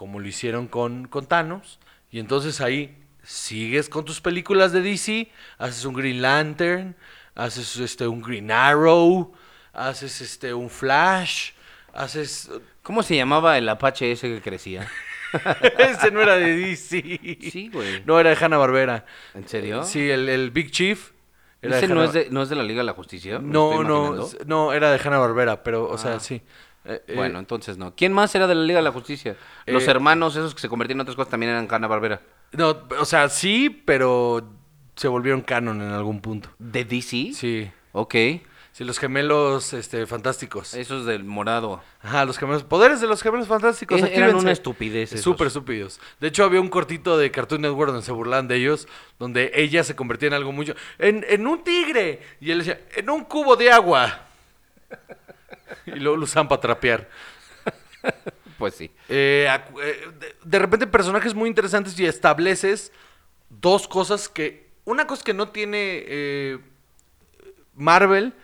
[0.00, 1.78] como lo hicieron con, con Thanos,
[2.10, 6.96] y entonces ahí sigues con tus películas de DC, haces un Green Lantern,
[7.34, 9.34] haces este, un Green Arrow,
[9.74, 11.50] haces este un Flash,
[11.92, 12.50] haces...
[12.82, 14.90] ¿Cómo se llamaba el Apache ese que crecía?
[15.78, 17.02] Ese no era de DC.
[17.52, 18.02] Sí, güey.
[18.06, 19.04] No, era de Hanna-Barbera.
[19.34, 19.84] ¿En serio?
[19.84, 21.10] Sí, el, el Big Chief.
[21.60, 23.38] ¿Ese no es, de, no es de la Liga de la Justicia?
[23.38, 26.20] ¿Me No, no, no, era de Hanna-Barbera, pero, o sea, Ah.
[26.20, 26.40] sí.
[26.84, 27.94] Eh, eh, Bueno, entonces no.
[27.94, 29.36] ¿Quién más era de la Liga de la Justicia?
[29.66, 32.20] Los Eh, hermanos esos que se convertían en otras cosas también eran Hanna Barbera.
[32.52, 34.48] No, o sea, sí, pero
[34.96, 36.50] se volvieron canon en algún punto.
[36.58, 37.32] ¿De DC?
[37.34, 37.70] Sí.
[37.92, 38.14] Ok.
[38.72, 40.74] Sí, los gemelos este, fantásticos.
[40.74, 41.82] Esos del morado.
[42.02, 42.62] Ajá, los gemelos.
[42.62, 44.00] Poderes de los gemelos fantásticos.
[44.00, 45.10] Eh, eran una estupidez.
[45.20, 46.00] Súper estúpidos.
[46.20, 48.86] De hecho, había un cortito de Cartoon Network donde se burlaban de ellos,
[49.18, 50.74] donde ella se convertía en algo mucho.
[50.98, 52.20] En, en un tigre.
[52.40, 54.26] Y él decía, en un cubo de agua.
[55.86, 57.08] y luego lo usaban para trapear.
[58.58, 58.90] Pues sí.
[59.08, 59.48] Eh,
[59.82, 62.92] eh, de, de repente personajes muy interesantes y estableces
[63.48, 64.70] dos cosas que...
[64.84, 66.58] Una cosa que no tiene eh,
[67.74, 68.34] Marvel,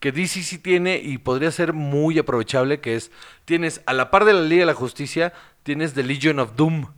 [0.00, 3.10] que DC sí tiene y podría ser muy aprovechable, que es,
[3.44, 6.92] tienes a la par de la Liga de la Justicia, tienes The Legion of Doom,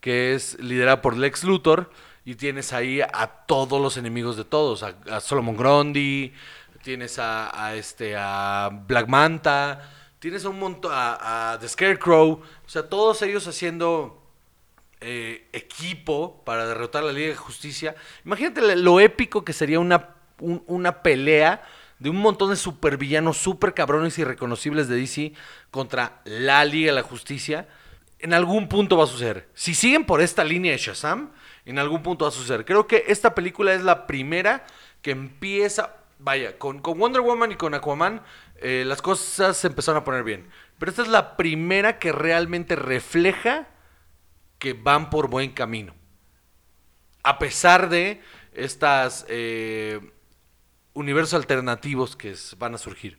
[0.00, 1.90] que es liderada por Lex Luthor,
[2.24, 6.34] y tienes ahí a todos los enemigos de todos, a, a Solomon Grundy,
[6.82, 12.88] tienes a, este, a Black Manta, tienes a un montón, a, The Scarecrow, o sea,
[12.88, 14.22] todos ellos haciendo
[15.00, 17.94] eh, equipo para derrotar a la Liga de Justicia.
[18.24, 20.10] Imagínate lo épico que sería una,
[20.40, 21.62] un- una pelea
[21.98, 25.32] de un montón de supervillanos super cabrones y reconocibles de DC
[25.70, 27.68] contra la Liga de la Justicia.
[28.18, 29.48] En algún punto va a suceder.
[29.54, 31.30] Si siguen por esta línea de Shazam,
[31.64, 32.64] en algún punto va a suceder.
[32.66, 34.66] Creo que esta película es la primera
[35.02, 38.22] que empieza, vaya, con, con Wonder Woman y con Aquaman,
[38.56, 40.48] eh, las cosas se empezaron a poner bien.
[40.78, 43.68] Pero esta es la primera que realmente refleja
[44.58, 45.94] que van por buen camino.
[47.22, 48.20] A pesar de
[48.52, 50.00] estas eh,
[50.92, 53.18] universos alternativos que van a surgir.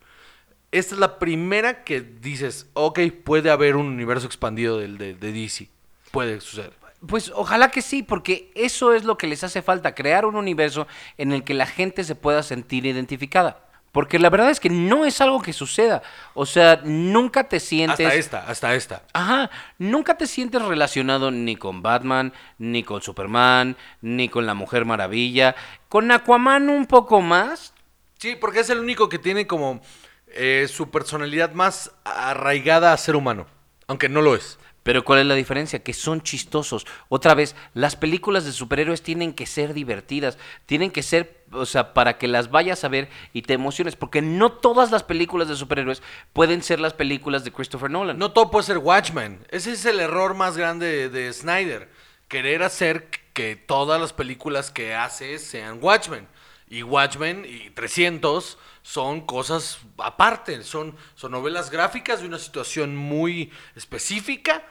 [0.72, 5.32] Esta es la primera que dices, ok, puede haber un universo expandido del, de, de
[5.32, 5.70] DC.
[6.12, 6.81] Puede suceder.
[7.08, 10.88] Pues ojalá que sí, porque eso es lo que les hace falta, crear un universo
[11.18, 13.66] en el que la gente se pueda sentir identificada.
[13.92, 16.02] Porque la verdad es que no es algo que suceda.
[16.34, 18.08] O sea, nunca te sientes...
[18.08, 19.04] Hasta esta, hasta esta.
[19.12, 19.50] Ajá,
[19.80, 25.56] nunca te sientes relacionado ni con Batman, ni con Superman, ni con la Mujer Maravilla.
[25.90, 27.74] Con Aquaman un poco más.
[28.18, 29.82] Sí, porque es el único que tiene como
[30.28, 33.46] eh, su personalidad más arraigada a ser humano.
[33.88, 34.58] Aunque no lo es.
[34.84, 35.84] Pero ¿cuál es la diferencia?
[35.84, 36.88] Que son chistosos.
[37.08, 41.94] Otra vez, las películas de superhéroes tienen que ser divertidas, tienen que ser, o sea,
[41.94, 45.56] para que las vayas a ver y te emociones, porque no todas las películas de
[45.56, 46.02] superhéroes
[46.34, 48.18] pueden ser las películas de Christopher Nolan.
[48.18, 49.46] No todo puede ser Watchmen.
[49.50, 51.90] Ese es el error más grande de, de Snyder.
[52.28, 56.28] Querer hacer que todas las películas que hace sean Watchmen.
[56.72, 60.64] Y Watchmen y 300 son cosas aparte.
[60.64, 64.64] Son, son novelas gráficas de una situación muy específica.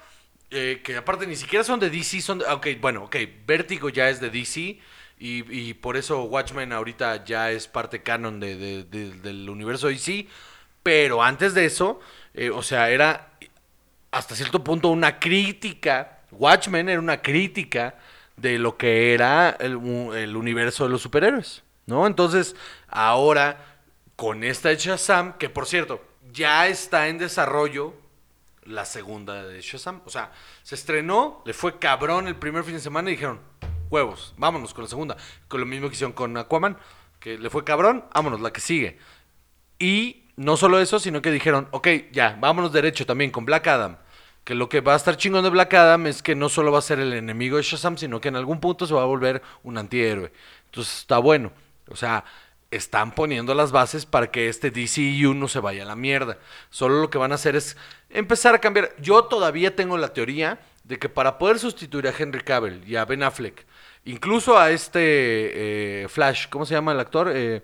[0.52, 2.20] eh, que aparte ni siquiera son de DC.
[2.22, 3.16] Son de- bueno, ok.
[3.46, 4.80] Vértigo ya es de DC.
[5.22, 10.26] Y, por eso Watchmen ahorita ya es parte canon de- de- de- del universo DC.
[10.82, 12.00] Pero antes de eso,
[12.34, 13.30] eh, o sea, era
[14.10, 16.18] hasta cierto punto una crítica.
[16.32, 17.96] Watchmen era una crítica
[18.36, 19.76] de lo que era el
[20.36, 22.06] universo de los superhéroes, ¿no?
[22.06, 22.56] Entonces,
[22.88, 23.78] ahora,
[24.16, 27.94] con esta de Shazam, que por cierto, ya está en desarrollo
[28.64, 30.00] la segunda de Shazam.
[30.06, 30.32] O sea,
[30.62, 33.40] se estrenó, le fue cabrón el primer fin de semana y dijeron,
[33.90, 35.16] huevos, vámonos con la segunda.
[35.48, 36.78] Con lo mismo que hicieron con Aquaman,
[37.18, 38.98] que le fue cabrón, vámonos, la que sigue.
[39.78, 43.98] Y no solo eso, sino que dijeron, ok, ya, vámonos derecho también con Black Adam.
[44.44, 46.78] Que lo que va a estar chingón de Black Adam es que no solo va
[46.78, 49.42] a ser el enemigo de Shazam, sino que en algún punto se va a volver
[49.62, 50.32] un antihéroe.
[50.66, 51.52] Entonces está bueno.
[51.90, 52.24] O sea,
[52.70, 56.38] están poniendo las bases para que este DCU no se vaya a la mierda.
[56.70, 57.76] Solo lo que van a hacer es
[58.10, 58.94] empezar a cambiar.
[59.00, 63.04] Yo todavía tengo la teoría de que para poder sustituir a Henry Cavill y a
[63.04, 63.64] Ben Affleck,
[64.04, 67.30] incluso a este eh, Flash, ¿cómo se llama el actor?
[67.34, 67.62] Eh,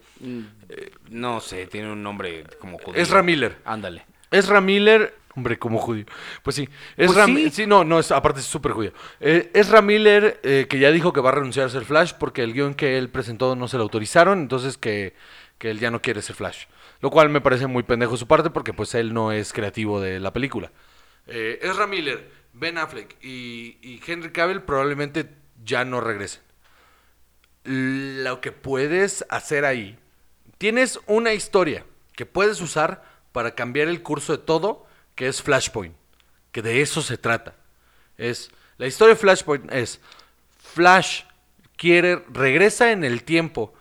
[1.09, 3.01] No sé, tiene un nombre como judío.
[3.01, 3.57] Ezra Miller.
[3.65, 4.05] Ándale.
[4.31, 6.07] Ezra Miller, hombre, como judío.
[6.43, 7.33] Pues sí, Ezra sí.
[7.33, 7.67] Mi- sí.
[7.67, 8.93] no, no, es, aparte es súper judío.
[9.21, 12.43] Eh, Ezra Miller, eh, que ya dijo que va a renunciar a ser Flash porque
[12.43, 15.15] el guion que él presentó no se lo autorizaron, entonces que,
[15.59, 16.65] que él ya no quiere ser Flash.
[17.01, 20.01] Lo cual me parece muy pendejo de su parte porque pues él no es creativo
[20.01, 20.73] de la película.
[21.27, 25.29] Eh, Ezra Miller, Ben Affleck y, y Henry Cavill probablemente
[25.65, 26.43] ya no regresen.
[27.65, 29.99] Lo que puedes hacer ahí,
[30.57, 31.85] tienes una historia
[32.15, 34.86] que puedes usar para cambiar el curso de todo,
[35.17, 35.97] que es Flashpoint,
[36.53, 37.57] que de eso se trata.
[38.17, 40.01] Es la historia de Flashpoint es
[40.59, 41.23] Flash
[41.77, 43.75] quiere regresa en el tiempo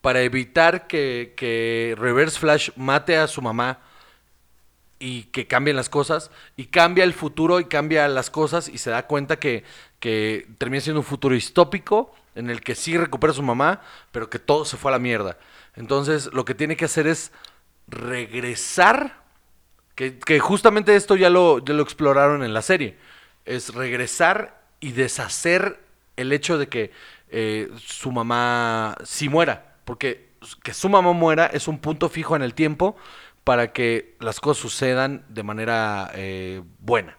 [0.00, 3.80] para evitar que, que Reverse Flash mate a su mamá
[4.98, 8.90] y que cambien las cosas, y cambia el futuro y cambia las cosas y se
[8.90, 9.64] da cuenta que,
[9.98, 13.80] que termina siendo un futuro distópico en el que sí recupera a su mamá,
[14.12, 15.38] pero que todo se fue a la mierda.
[15.74, 17.32] Entonces lo que tiene que hacer es
[17.88, 19.21] regresar,
[19.94, 22.96] que, justamente esto ya lo, ya lo exploraron en la serie,
[23.44, 25.80] es regresar y deshacer
[26.16, 26.90] el hecho de que
[27.28, 30.32] eh, su mamá sí muera, porque
[30.62, 32.96] que su mamá muera es un punto fijo en el tiempo
[33.44, 37.16] para que las cosas sucedan de manera eh, buena.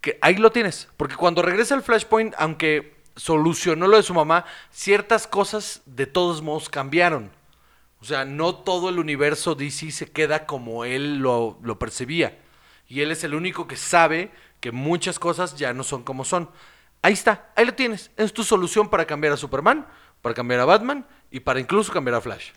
[0.00, 4.44] Que ahí lo tienes, porque cuando regresa el Flashpoint, aunque solucionó lo de su mamá,
[4.70, 7.30] ciertas cosas de todos modos cambiaron.
[8.06, 12.38] O sea, no todo el universo DC se queda como él lo, lo percibía.
[12.86, 14.30] Y él es el único que sabe
[14.60, 16.48] que muchas cosas ya no son como son.
[17.02, 18.12] Ahí está, ahí lo tienes.
[18.16, 19.88] Es tu solución para cambiar a Superman,
[20.22, 22.50] para cambiar a Batman y para incluso cambiar a Flash.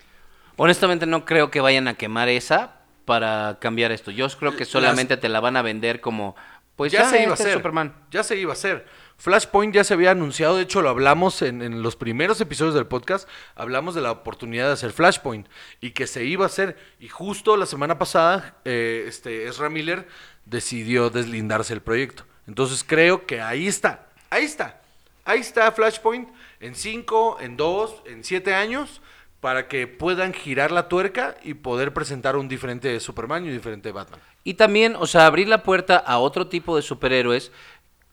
[0.56, 4.12] Honestamente no creo que vayan a quemar esa para cambiar esto.
[4.12, 6.36] Yo creo que solamente te la van a vender como,
[6.76, 7.58] pues ya ya, se iba a este es hacer.
[7.58, 7.92] Superman.
[8.12, 8.86] Ya se iba a hacer.
[9.20, 12.86] Flashpoint ya se había anunciado, de hecho lo hablamos en, en los primeros episodios del
[12.86, 15.46] podcast, hablamos de la oportunidad de hacer Flashpoint
[15.82, 16.78] y que se iba a hacer.
[16.98, 20.08] Y justo la semana pasada, eh, este Ezra Miller
[20.46, 22.24] decidió deslindarse del proyecto.
[22.46, 24.80] Entonces creo que ahí está, ahí está,
[25.26, 29.02] ahí está Flashpoint en 5, en 2, en 7 años
[29.40, 33.92] para que puedan girar la tuerca y poder presentar un diferente Superman y un diferente
[33.92, 34.20] Batman.
[34.44, 37.52] Y también, o sea, abrir la puerta a otro tipo de superhéroes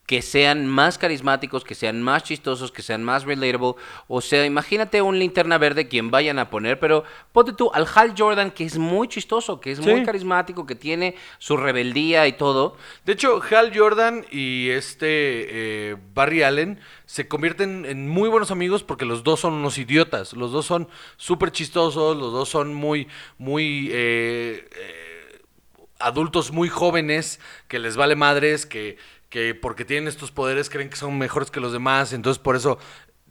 [0.08, 3.74] que sean más carismáticos, que sean más chistosos, que sean más relatable.
[4.06, 8.14] O sea, imagínate un linterna verde quien vayan a poner, pero ponte tú al Hal
[8.16, 12.78] Jordan, que es muy chistoso, que es muy carismático, que tiene su rebeldía y todo.
[13.04, 18.84] De hecho, Hal Jordan y este eh, Barry Allen se convierten en muy buenos amigos
[18.84, 20.32] porque los dos son unos idiotas.
[20.32, 20.88] Los dos son
[21.18, 25.42] súper chistosos, los dos son muy, muy eh, eh,
[25.98, 28.96] adultos muy jóvenes que les vale madres, que,
[29.28, 32.12] que porque tienen estos poderes creen que son mejores que los demás.
[32.12, 32.78] Entonces, por eso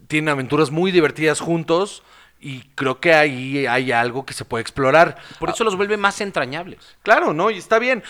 [0.06, 2.02] tienen aventuras muy divertidas juntos.
[2.40, 5.18] Y creo que ahí hay algo que se puede explorar.
[5.40, 6.78] Por eso los vuelve más entrañables.
[7.02, 7.50] Claro, ¿no?
[7.50, 8.04] Y está bien.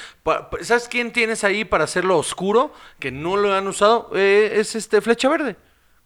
[0.60, 2.74] ¿Sabes quién tienes ahí para hacerlo oscuro?
[3.00, 4.10] Que no lo han usado.
[4.14, 5.56] Eh, es este Flecha Verde.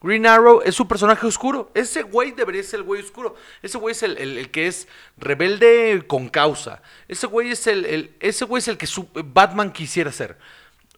[0.00, 1.72] Green Arrow es su personaje oscuro.
[1.74, 3.34] Ese güey debería ser el güey oscuro.
[3.60, 6.80] Ese güey es el, el- el que es rebelde con causa.
[7.08, 10.38] Ese güey es el, el- ese güey es el que su- Batman quisiera ser.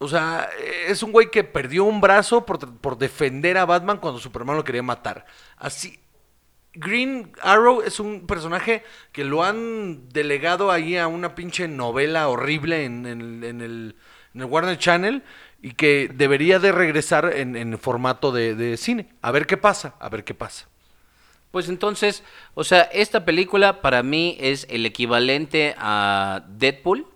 [0.00, 0.48] O sea,
[0.88, 4.64] es un güey que perdió un brazo por, por defender a Batman cuando Superman lo
[4.64, 5.24] quería matar.
[5.56, 6.00] Así,
[6.74, 8.82] Green Arrow es un personaje
[9.12, 13.96] que lo han delegado ahí a una pinche novela horrible en, en- el,
[14.34, 15.22] en el Warner Channel
[15.62, 19.10] y que debería de regresar en, en formato de, de cine.
[19.22, 20.68] A ver qué pasa, a ver qué pasa.
[21.52, 22.24] Pues entonces,
[22.54, 27.06] o sea, esta película para mí es el equivalente a Deadpool,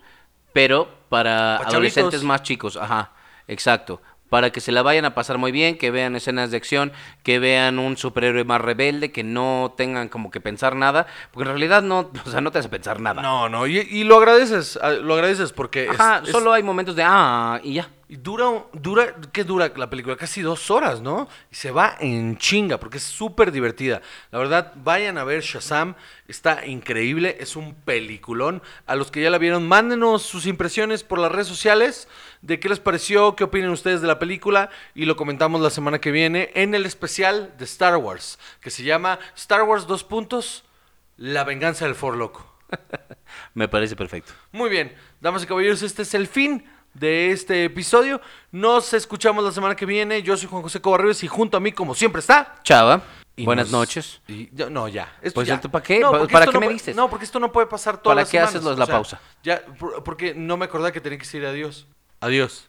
[0.53, 3.13] pero para Pa' adolescentes más chicos, ajá,
[3.47, 4.01] exacto.
[4.29, 6.93] Para que se la vayan a pasar muy bien, que vean escenas de acción,
[7.23, 11.57] que vean un superhéroe más rebelde, que no tengan como que pensar nada, porque en
[11.57, 13.23] realidad no, o sea, no te hace pensar nada.
[13.23, 17.05] No, no, y, y lo agradeces, lo agradeces porque Ajá, es- solo hay momentos de
[17.07, 17.89] ah y ya.
[18.11, 20.17] Y dura, dura, ¿qué dura la película?
[20.17, 21.29] Casi dos horas, ¿no?
[21.53, 24.01] Y se va en chinga porque es súper divertida.
[24.31, 25.95] La verdad, vayan a ver Shazam,
[26.27, 28.63] está increíble, es un peliculón.
[28.87, 32.09] A los que ya la vieron, mándenos sus impresiones por las redes sociales
[32.41, 36.01] de qué les pareció, qué opinan ustedes de la película y lo comentamos la semana
[36.01, 40.65] que viene en el especial de Star Wars, que se llama Star Wars dos puntos,
[41.19, 42.57] La venganza del For Loco.
[43.55, 44.33] Me parece perfecto.
[44.51, 46.65] Muy bien, damas y caballeros, este es el fin
[46.95, 48.21] de este episodio.
[48.53, 50.23] Nos escuchamos la semana que viene.
[50.23, 52.57] Yo soy Juan José Cobarrios y junto a mí, como siempre, está.
[52.65, 53.03] Chava,
[53.37, 54.21] Y buenas nos- noches.
[54.29, 55.17] y- no, ya.
[55.23, 55.61] Esto Pues, ya.
[55.61, 56.01] ¿para qué?
[56.01, 56.97] No, ¿Para- qué no me dices?
[56.97, 59.21] No, porque esto no puede pasar todas ¿Para las qué haces la o sea, pausa?
[59.43, 61.87] Ya, por- porque no me acordaba que tenía que decir adiós.
[62.21, 62.69] Adiós.